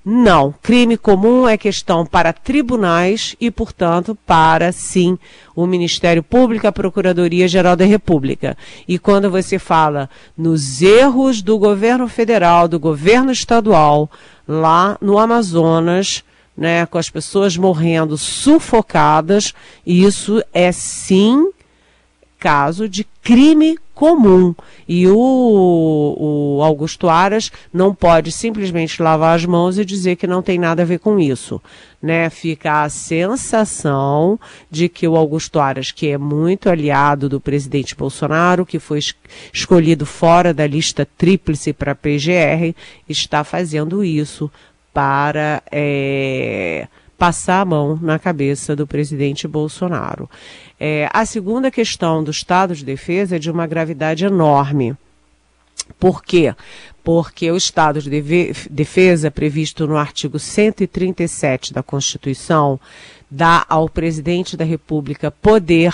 não, 0.04 0.52
crime 0.64 0.98
comum 0.98 1.48
é 1.48 1.56
questão 1.56 2.04
para 2.04 2.34
tribunais 2.34 3.36
e, 3.40 3.52
portanto, 3.52 4.18
para 4.26 4.72
sim 4.72 5.18
o 5.56 5.68
Ministério 5.68 6.24
Público, 6.24 6.66
a 6.66 6.72
Procuradoria 6.72 7.48
Geral 7.48 7.76
da 7.76 7.86
República. 7.86 8.58
E 8.88 8.98
quando 8.98 9.30
você 9.30 9.60
fala 9.60 10.10
nos 10.36 10.82
erros 10.82 11.44
do 11.44 11.58
governo 11.60 12.08
federal, 12.08 12.68
do 12.68 12.80
governo 12.80 13.32
estadual, 13.32 14.10
lá 14.48 14.98
no 15.00 15.20
Amazonas, 15.20 16.24
né, 16.58 16.88
com 16.88 16.98
as 16.98 17.10
pessoas 17.10 17.56
morrendo 17.56 18.18
sufocadas, 18.18 19.54
isso 19.86 20.44
é 20.52 20.72
sim 20.72 21.52
caso 22.40 22.90
de 22.90 23.06
crime 23.22 23.78
comum. 24.02 24.56
E 24.88 25.08
o, 25.08 26.58
o, 26.58 26.64
Augusto 26.64 27.08
Aras 27.08 27.52
não 27.72 27.94
pode 27.94 28.32
simplesmente 28.32 29.00
lavar 29.00 29.36
as 29.36 29.46
mãos 29.46 29.78
e 29.78 29.86
dizer 29.86 30.16
que 30.16 30.26
não 30.26 30.42
tem 30.42 30.58
nada 30.58 30.82
a 30.82 30.86
ver 30.86 30.98
com 30.98 31.20
isso. 31.20 31.62
Né? 32.02 32.28
Fica 32.32 32.82
a 32.82 32.90
sensação 32.90 34.40
de 34.72 34.90
que 34.90 35.08
o 35.08 35.16
Augusto 35.16 35.60
Aras, 35.60 35.92
que 35.92 36.08
é 36.08 36.18
muito 36.18 36.68
aliado 36.68 37.30
do 37.30 37.40
presidente 37.40 37.96
Bolsonaro, 37.96 38.66
que 38.66 38.80
foi 38.80 38.98
es 38.98 39.14
escolhido 39.54 40.04
fora 40.04 40.52
da 40.52 40.66
lista 40.66 41.08
tríplice 41.16 41.72
para 41.72 41.94
PGR, 41.94 42.74
está 43.08 43.44
fazendo 43.44 44.04
isso 44.04 44.50
para. 44.92 45.62
É 45.72 46.88
passar 47.22 47.62
a 47.62 47.66
mão 47.66 48.00
na 48.02 48.18
cabeça 48.18 48.76
do 48.76 48.88
presidente 48.88 49.48
Bolsonaro. 49.48 50.28
É, 50.80 51.08
a 51.14 51.24
segunda 51.24 51.70
questão 51.70 52.24
do 52.24 52.32
estado 52.32 52.76
de 52.76 52.84
defesa 52.84 53.36
é 53.36 53.40
de 53.40 53.52
uma 53.52 53.68
gravidade 53.68 54.26
enorme. 54.26 54.98
Por 56.00 56.24
quê? 56.24 56.56
Porque 57.04 57.52
o 57.52 57.56
estado 57.56 58.02
de 58.02 58.10
defesa, 58.72 59.30
previsto 59.30 59.86
no 59.86 59.98
artigo 59.98 60.40
137 60.40 61.72
da 61.72 61.84
Constituição, 61.84 62.80
dá 63.30 63.68
ao 63.70 63.88
presidente 63.88 64.58
da 64.58 64.66
República 64.66 65.30
poder 65.30 65.94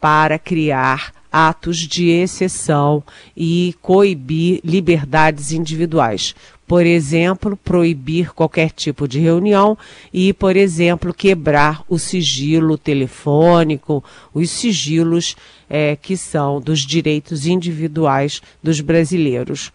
para 0.00 0.38
criar 0.38 1.12
atos 1.32 1.78
de 1.78 2.10
exceção 2.10 3.02
e 3.36 3.74
coibir 3.82 4.60
liberdades 4.62 5.50
individuais 5.50 6.32
por 6.68 6.84
exemplo, 6.84 7.56
proibir 7.56 8.34
qualquer 8.34 8.70
tipo 8.70 9.08
de 9.08 9.18
reunião 9.18 9.76
e, 10.12 10.34
por 10.34 10.54
exemplo, 10.54 11.14
quebrar 11.14 11.82
o 11.88 11.98
sigilo 11.98 12.76
telefônico, 12.76 14.04
os 14.34 14.50
sigilos 14.50 15.34
é, 15.68 15.96
que 15.96 16.14
são 16.14 16.60
dos 16.60 16.80
direitos 16.80 17.46
individuais 17.46 18.42
dos 18.62 18.82
brasileiros. 18.82 19.72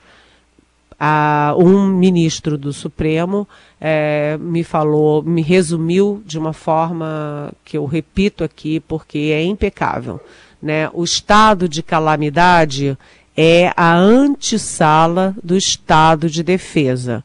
Ah, 1.00 1.56
um 1.58 1.88
ministro 1.88 2.60
do 2.60 2.72
Supremo 2.72 3.48
é, 3.82 4.38
me 4.40 4.64
falou, 4.64 5.24
me 5.24 5.42
resumiu 5.42 6.22
de 6.24 6.38
uma 6.38 6.54
forma 6.54 7.52
que 7.66 7.76
eu 7.76 7.86
repito 7.86 8.44
aqui 8.44 8.80
porque 8.80 9.32
é 9.34 9.44
impecável. 9.44 10.22
Né? 10.62 10.90
O 10.94 11.04
estado 11.04 11.68
de 11.68 11.82
calamidade 11.82 12.96
é 13.36 13.74
a 13.76 13.96
antessala 13.96 15.36
do 15.44 15.56
estado 15.58 16.30
de 16.30 16.44
defesa. 16.44 17.24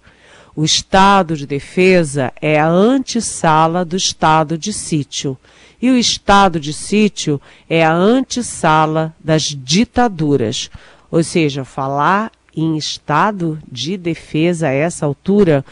O 0.56 0.64
estado 0.64 1.36
de 1.36 1.46
defesa 1.46 2.32
é 2.40 2.58
a 2.58 2.66
antessala 2.66 3.84
do 3.84 3.96
estado 3.96 4.58
de 4.58 4.72
sítio. 4.72 5.38
E 5.80 5.90
o 5.90 5.96
estado 5.96 6.58
de 6.58 6.72
sítio 6.72 7.40
é 7.70 7.84
a 7.84 7.92
antessala 7.92 9.14
das 9.22 9.44
ditaduras. 9.44 10.70
Ou 11.10 11.22
seja, 11.22 11.64
falar 11.64 12.32
em 12.56 12.76
estado 12.76 13.58
de 13.70 13.96
defesa 13.96 14.66
a 14.68 14.72
essa 14.72 15.06
altura, 15.06 15.64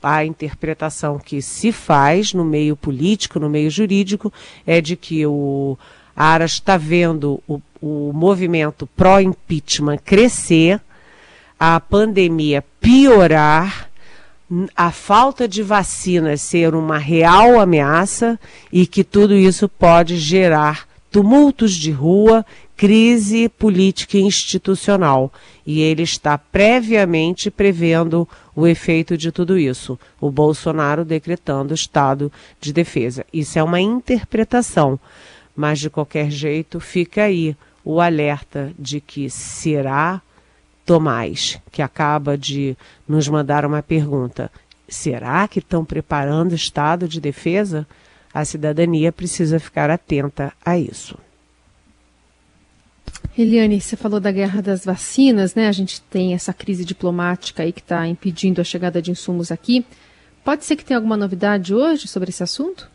a 0.00 0.24
interpretação 0.24 1.18
que 1.18 1.42
se 1.42 1.72
faz 1.72 2.32
no 2.32 2.44
meio 2.44 2.76
político, 2.76 3.40
no 3.40 3.50
meio 3.50 3.70
jurídico, 3.70 4.32
é 4.64 4.80
de 4.80 4.94
que 4.94 5.26
o 5.26 5.76
Aras 6.14 6.52
está 6.52 6.76
vendo 6.76 7.42
o, 7.46 7.60
o 7.80 8.12
movimento 8.12 8.86
pró-impeachment 8.96 9.98
crescer, 9.98 10.80
a 11.58 11.80
pandemia 11.80 12.64
piorar, 12.80 13.88
a 14.74 14.90
falta 14.90 15.46
de 15.46 15.62
vacinas 15.62 16.40
ser 16.40 16.74
uma 16.74 16.96
real 16.96 17.60
ameaça 17.60 18.38
e 18.72 18.86
que 18.86 19.04
tudo 19.04 19.34
isso 19.34 19.68
pode 19.68 20.16
gerar 20.16 20.88
tumultos 21.10 21.72
de 21.72 21.90
rua, 21.90 22.44
crise 22.76 23.48
política 23.48 24.16
e 24.16 24.22
institucional. 24.22 25.32
E 25.66 25.80
ele 25.80 26.02
está 26.02 26.38
previamente 26.38 27.50
prevendo 27.50 28.26
o 28.54 28.66
efeito 28.66 29.16
de 29.16 29.30
tudo 29.30 29.58
isso. 29.58 29.98
O 30.20 30.30
Bolsonaro 30.30 31.04
decretando 31.04 31.74
estado 31.74 32.32
de 32.60 32.72
defesa. 32.72 33.26
Isso 33.32 33.58
é 33.58 33.62
uma 33.62 33.80
interpretação, 33.80 34.98
mas 35.54 35.78
de 35.78 35.90
qualquer 35.90 36.30
jeito 36.30 36.80
fica 36.80 37.24
aí 37.24 37.56
o 37.84 38.00
alerta 38.00 38.72
de 38.78 39.00
que 39.00 39.30
será 39.30 40.20
Tomás, 40.84 41.60
que 41.70 41.82
acaba 41.82 42.36
de 42.36 42.76
nos 43.06 43.28
mandar 43.28 43.64
uma 43.66 43.82
pergunta. 43.82 44.50
Será 44.88 45.46
que 45.46 45.58
estão 45.58 45.84
preparando 45.84 46.54
estado 46.54 47.06
de 47.06 47.20
defesa? 47.20 47.86
A 48.32 48.44
cidadania 48.44 49.12
precisa 49.12 49.60
ficar 49.60 49.90
atenta 49.90 50.52
a 50.64 50.78
isso. 50.78 51.18
Eliane, 53.36 53.80
você 53.80 53.96
falou 53.96 54.18
da 54.18 54.32
guerra 54.32 54.60
das 54.60 54.84
vacinas, 54.84 55.54
né? 55.54 55.68
A 55.68 55.72
gente 55.72 56.00
tem 56.02 56.34
essa 56.34 56.52
crise 56.52 56.84
diplomática 56.84 57.62
aí 57.62 57.72
que 57.72 57.80
está 57.80 58.06
impedindo 58.08 58.60
a 58.60 58.64
chegada 58.64 59.00
de 59.00 59.10
insumos 59.10 59.52
aqui. 59.52 59.84
Pode 60.44 60.64
ser 60.64 60.74
que 60.74 60.84
tenha 60.84 60.98
alguma 60.98 61.16
novidade 61.16 61.74
hoje 61.74 62.08
sobre 62.08 62.30
esse 62.30 62.42
assunto? 62.42 62.90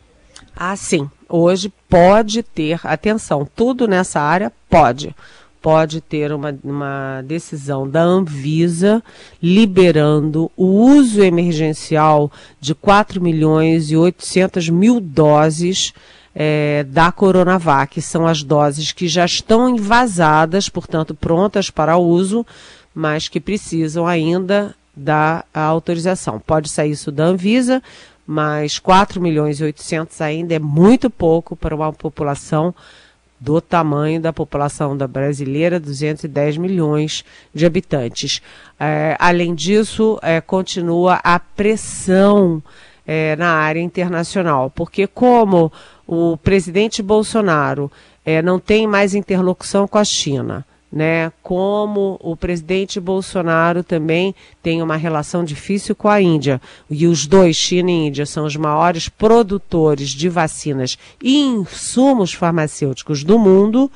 Ah, 0.54 0.76
sim. 0.76 1.08
Hoje 1.28 1.72
pode 1.88 2.42
ter, 2.42 2.80
atenção, 2.84 3.48
tudo 3.56 3.86
nessa 3.88 4.20
área 4.20 4.52
pode. 4.68 5.14
Pode 5.60 6.02
ter 6.02 6.30
uma, 6.30 6.54
uma 6.62 7.22
decisão 7.22 7.88
da 7.88 8.02
Anvisa 8.02 9.02
liberando 9.42 10.50
o 10.56 10.66
uso 10.66 11.22
emergencial 11.22 12.30
de 12.60 12.74
4 12.74 13.20
milhões 13.20 13.90
e 13.90 13.96
800 13.96 14.68
mil 14.68 15.00
doses 15.00 15.94
é, 16.34 16.84
da 16.84 17.10
Coronavac. 17.10 18.02
São 18.02 18.26
as 18.26 18.42
doses 18.42 18.92
que 18.92 19.08
já 19.08 19.24
estão 19.24 19.68
envasadas, 19.68 20.68
portanto, 20.68 21.14
prontas 21.14 21.70
para 21.70 21.96
uso, 21.96 22.44
mas 22.94 23.28
que 23.28 23.40
precisam 23.40 24.06
ainda 24.06 24.74
da 24.94 25.44
autorização. 25.52 26.38
Pode 26.38 26.68
sair 26.68 26.92
isso 26.92 27.10
da 27.10 27.24
Anvisa, 27.24 27.82
mas 28.26 28.78
4 28.78 29.20
milhões 29.20 29.60
e 29.60 29.64
800 29.64 30.20
ainda 30.20 30.54
é 30.54 30.58
muito 30.58 31.10
pouco 31.10 31.54
para 31.54 31.74
uma 31.74 31.92
população 31.92 32.74
do 33.38 33.60
tamanho 33.60 34.20
da 34.20 34.32
população 34.32 34.96
da 34.96 35.06
brasileira, 35.06 35.78
210 35.78 36.56
milhões 36.56 37.24
de 37.52 37.66
habitantes. 37.66 38.40
É, 38.80 39.16
além 39.18 39.54
disso, 39.54 40.18
é, 40.22 40.40
continua 40.40 41.20
a 41.22 41.38
pressão 41.38 42.62
é, 43.06 43.36
na 43.36 43.50
área 43.50 43.80
internacional, 43.80 44.70
porque 44.70 45.06
como 45.06 45.70
o 46.06 46.38
presidente 46.38 47.02
Bolsonaro 47.02 47.92
é, 48.24 48.40
não 48.40 48.58
tem 48.58 48.86
mais 48.86 49.14
interlocução 49.14 49.86
com 49.86 49.98
a 49.98 50.04
China, 50.04 50.64
né? 50.94 51.32
Como 51.42 52.16
o 52.22 52.36
presidente 52.36 53.00
Bolsonaro 53.00 53.82
também 53.82 54.32
tem 54.62 54.80
uma 54.80 54.94
relação 54.94 55.44
difícil 55.44 55.92
com 55.96 56.08
a 56.08 56.22
Índia. 56.22 56.62
E 56.88 57.08
os 57.08 57.26
dois, 57.26 57.56
China 57.56 57.90
e 57.90 58.06
Índia, 58.06 58.24
são 58.24 58.46
os 58.46 58.54
maiores 58.54 59.08
produtores 59.08 60.10
de 60.10 60.28
vacinas 60.28 60.96
e 61.20 61.36
insumos 61.40 62.32
farmacêuticos 62.32 63.24
do 63.24 63.36
mundo. 63.40 63.90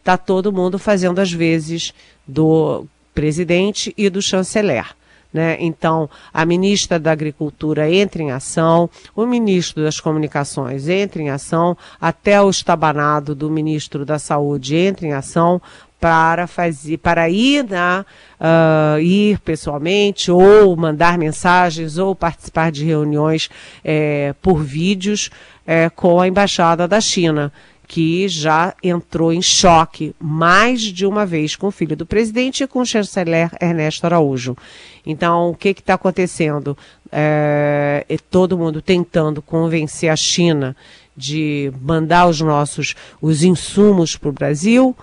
Está 0.00 0.16
todo 0.16 0.52
mundo 0.52 0.76
fazendo 0.76 1.20
as 1.20 1.30
vezes 1.30 1.94
do 2.26 2.84
presidente 3.14 3.94
e 3.96 4.10
do 4.10 4.20
chanceler. 4.20 4.86
Né? 5.32 5.56
Então, 5.60 6.10
a 6.34 6.44
ministra 6.44 6.98
da 6.98 7.12
Agricultura 7.12 7.88
entra 7.88 8.20
em 8.20 8.32
ação, 8.32 8.90
o 9.14 9.24
ministro 9.24 9.84
das 9.84 10.00
Comunicações 10.00 10.88
entra 10.88 11.22
em 11.22 11.30
ação, 11.30 11.76
até 12.00 12.42
o 12.42 12.50
estabanado 12.50 13.32
do 13.32 13.48
ministro 13.48 14.04
da 14.04 14.18
Saúde 14.18 14.74
entra 14.74 15.06
em 15.06 15.12
ação 15.12 15.62
para 16.00 16.46
fazer, 16.46 16.96
para 16.96 17.28
ir, 17.28 17.62
na, 17.68 18.06
uh, 18.40 18.98
ir 19.00 19.38
pessoalmente 19.40 20.30
ou 20.30 20.74
mandar 20.74 21.18
mensagens 21.18 21.98
ou 21.98 22.14
participar 22.14 22.72
de 22.72 22.84
reuniões 22.84 23.50
é, 23.84 24.34
por 24.40 24.62
vídeos 24.62 25.30
é, 25.66 25.90
com 25.90 26.20
a 26.20 26.26
embaixada 26.26 26.88
da 26.88 27.00
China 27.00 27.52
que 27.86 28.28
já 28.28 28.72
entrou 28.84 29.32
em 29.32 29.42
choque 29.42 30.14
mais 30.20 30.80
de 30.80 31.04
uma 31.04 31.26
vez 31.26 31.56
com 31.56 31.66
o 31.66 31.72
filho 31.72 31.96
do 31.96 32.06
presidente 32.06 32.62
e 32.62 32.66
com 32.68 32.78
o 32.78 32.86
chanceler 32.86 33.50
Ernesto 33.60 34.06
Araújo. 34.06 34.56
Então, 35.04 35.50
o 35.50 35.56
que 35.56 35.70
está 35.70 35.94
acontecendo? 35.94 36.78
É, 37.10 38.06
é 38.08 38.16
todo 38.16 38.56
mundo 38.56 38.80
tentando 38.80 39.42
convencer 39.42 40.08
a 40.08 40.14
China 40.14 40.76
de 41.16 41.72
mandar 41.82 42.28
os 42.28 42.40
nossos 42.40 42.94
os 43.20 43.42
insumos 43.42 44.16
para 44.16 44.28
o 44.28 44.32
Brasil 44.32 44.96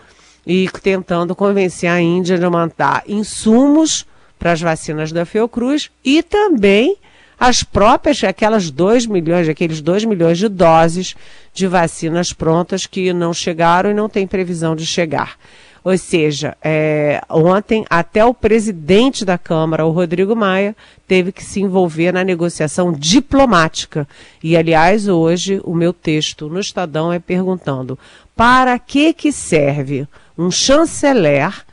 e 0.47 0.69
tentando 0.81 1.35
convencer 1.35 1.89
a 1.89 1.99
Índia 1.99 2.37
de 2.37 2.49
mandar 2.49 3.03
insumos 3.05 4.05
para 4.39 4.53
as 4.53 4.61
vacinas 4.61 5.11
da 5.11 5.25
Fiocruz 5.25 5.91
e 6.05 6.23
também 6.23 6.97
as 7.37 7.61
próprias, 7.63 8.23
aquelas 8.23 8.71
2 8.71 9.05
milhões, 9.05 9.49
aqueles 9.49 9.81
2 9.81 10.05
milhões 10.05 10.37
de 10.37 10.47
doses 10.47 11.15
de 11.53 11.67
vacinas 11.67 12.31
prontas 12.31 12.85
que 12.85 13.11
não 13.11 13.33
chegaram 13.33 13.91
e 13.91 13.93
não 13.93 14.07
tem 14.07 14.25
previsão 14.25 14.75
de 14.75 14.85
chegar. 14.85 15.37
Ou 15.83 15.97
seja, 15.97 16.57
é, 16.61 17.21
ontem 17.29 17.85
até 17.89 18.23
o 18.23 18.33
presidente 18.33 19.23
da 19.23 19.37
Câmara, 19.37 19.85
o 19.85 19.91
Rodrigo 19.91 20.35
Maia, 20.35 20.75
teve 21.07 21.31
que 21.31 21.43
se 21.43 21.61
envolver 21.61 22.11
na 22.11 22.23
negociação 22.23 22.91
diplomática. 22.91 24.07
E, 24.43 24.57
aliás, 24.57 25.07
hoje 25.07 25.61
o 25.63 25.73
meu 25.73 25.93
texto 25.93 26.49
no 26.49 26.59
Estadão 26.59 27.11
é 27.11 27.19
perguntando 27.19 27.97
para 28.35 28.77
que, 28.77 29.13
que 29.13 29.31
serve 29.31 30.07
um 30.37 30.51
chanceler 30.51 31.65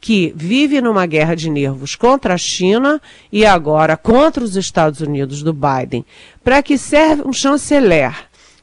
que 0.00 0.32
vive 0.34 0.80
numa 0.80 1.06
guerra 1.06 1.34
de 1.34 1.50
nervos 1.50 1.96
contra 1.96 2.34
a 2.34 2.38
China 2.38 3.00
e 3.32 3.44
agora 3.44 3.96
contra 3.96 4.42
os 4.42 4.56
Estados 4.56 5.00
Unidos 5.00 5.42
do 5.42 5.52
Biden. 5.52 6.04
Para 6.42 6.62
que 6.62 6.78
serve 6.78 7.22
um 7.26 7.32
chanceler 7.32 8.14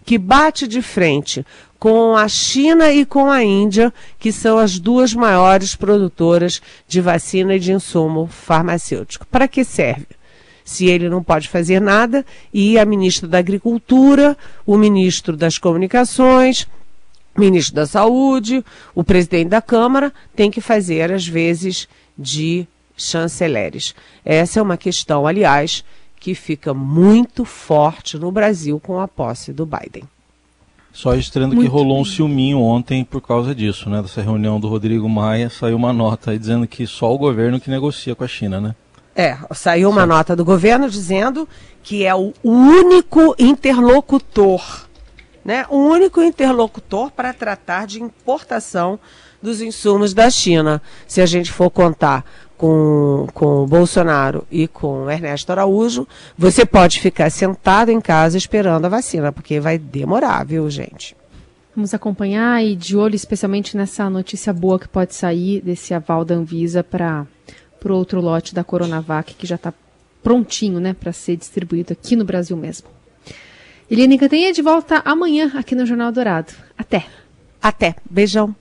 que 0.06 0.18
bate 0.18 0.68
de 0.68 0.82
frente 0.82 1.46
com 1.86 2.18
a 2.18 2.28
China 2.28 2.92
e 2.92 3.06
com 3.06 3.30
a 3.30 3.44
Índia, 3.44 3.94
que 4.18 4.32
são 4.32 4.58
as 4.58 4.80
duas 4.80 5.14
maiores 5.14 5.76
produtoras 5.76 6.60
de 6.88 7.00
vacina 7.00 7.58
e 7.58 7.60
de 7.60 7.74
insumo 7.74 8.26
farmacêutico? 8.26 9.28
Para 9.28 9.48
que 9.48 9.64
serve? 9.64 10.08
se 10.64 10.88
ele 10.88 11.08
não 11.10 11.22
pode 11.22 11.48
fazer 11.48 11.80
nada, 11.80 12.26
e 12.52 12.80
a 12.80 12.86
ministra 12.86 13.28
da 13.28 13.38
Agricultura, 13.38 14.36
o 14.66 14.80
ministro 14.80 15.38
das 15.38 15.60
Comunicações, 15.60 16.68
ministro 17.38 17.76
da 17.76 17.86
Saúde, 17.86 18.66
o 18.96 19.04
presidente 19.04 19.50
da 19.50 19.62
Câmara, 19.62 20.12
tem 20.36 20.50
que 20.50 20.62
fazer 20.62 21.12
as 21.12 21.28
vezes 21.28 21.88
de 22.18 22.66
chanceleres. 22.98 23.94
Essa 24.26 24.60
é 24.60 24.64
uma 24.64 24.76
questão, 24.76 25.28
aliás, 25.28 25.86
que 26.20 26.34
fica 26.34 26.74
muito 26.74 27.46
forte 27.46 28.18
no 28.18 28.32
Brasil 28.32 28.80
com 28.80 29.00
a 29.00 29.08
posse 29.08 29.54
do 29.54 29.68
Biden. 29.68 30.10
Só 30.96 31.14
estranho 31.14 31.52
que 31.52 31.68
rolou 31.68 32.00
um 32.00 32.06
ciúminho 32.06 32.62
ontem 32.62 33.04
por 33.04 33.20
causa 33.20 33.54
disso, 33.54 33.90
né? 33.90 34.02
Dessa 34.02 34.22
reunião 34.22 34.62
do 34.62 34.70
Rodrigo 34.70 35.10
Maia, 35.10 35.50
saiu 35.50 35.76
uma 35.76 35.92
nota 35.92 36.32
aí 36.32 36.40
dizendo 36.40 36.66
que 36.66 36.88
só 36.88 37.14
o 37.14 37.18
governo 37.18 37.60
que 37.60 37.70
negocia 37.70 38.16
com 38.16 38.24
a 38.24 38.28
China, 38.28 38.62
né? 38.62 38.76
É, 39.14 39.38
saiu 39.54 39.90
uma 39.90 40.06
nota 40.06 40.38
do 40.38 40.46
governo 40.46 40.90
dizendo 40.90 41.48
que 41.84 42.06
é 42.06 42.16
o 42.16 42.34
único 42.42 43.36
interlocutor 43.38 44.86
né, 45.46 45.64
um 45.70 45.90
único 45.90 46.24
interlocutor 46.24 47.12
para 47.12 47.32
tratar 47.32 47.86
de 47.86 48.02
importação 48.02 49.00
dos 49.40 49.62
insumos 49.62 50.12
da 50.12 50.28
China. 50.28 50.82
Se 51.08 51.22
a 51.22 51.26
gente 51.28 51.52
for 51.52 51.70
contar 51.70 52.26
com, 52.58 53.28
com 53.34 53.64
o 53.64 53.68
Bolsonaro 53.68 54.46
e 54.50 54.68
com 54.68 55.04
o 55.04 55.10
Ernesto 55.10 55.52
Araújo, 55.52 56.08
você 56.38 56.66
pode 56.66 57.00
ficar 57.00 57.30
sentado 57.30 57.90
em 57.92 58.02
casa 58.02 58.38
esperando 58.38 58.86
a 58.86 58.90
vacina, 58.90 59.32
porque 59.32 59.60
vai 59.60 59.78
demorar, 59.78 60.46
viu, 60.46 60.70
gente? 60.70 61.16
Vamos 61.76 61.94
acompanhar 61.94 62.64
e 62.64 62.76
de 62.76 62.96
olho 62.96 63.16
especialmente 63.16 63.76
nessa 63.76 64.10
notícia 64.10 64.54
boa 64.54 64.80
que 64.80 64.88
pode 64.88 65.14
sair 65.14 65.62
desse 65.62 65.94
aval 65.94 66.24
da 66.24 66.36
Anvisa 66.36 66.84
para 66.84 67.28
o 67.84 67.92
outro 67.92 68.22
lote 68.22 68.56
da 68.56 68.64
Coronavac, 68.64 69.34
que 69.34 69.46
já 69.46 69.56
está 69.56 69.74
prontinho 70.24 70.80
né, 70.80 70.96
para 70.98 71.12
ser 71.12 71.36
distribuído 71.36 71.92
aqui 71.92 72.16
no 72.16 72.24
Brasil 72.24 72.56
mesmo. 72.56 72.88
Eliane 73.92 74.18
Cantanha 74.18 74.52
de 74.52 74.62
volta 74.62 75.02
amanhã 75.06 75.52
aqui 75.54 75.76
no 75.76 75.86
Jornal 75.86 76.12
Dourado. 76.12 76.54
Até. 76.78 77.06
Até. 77.62 77.96
Beijão. 78.10 78.56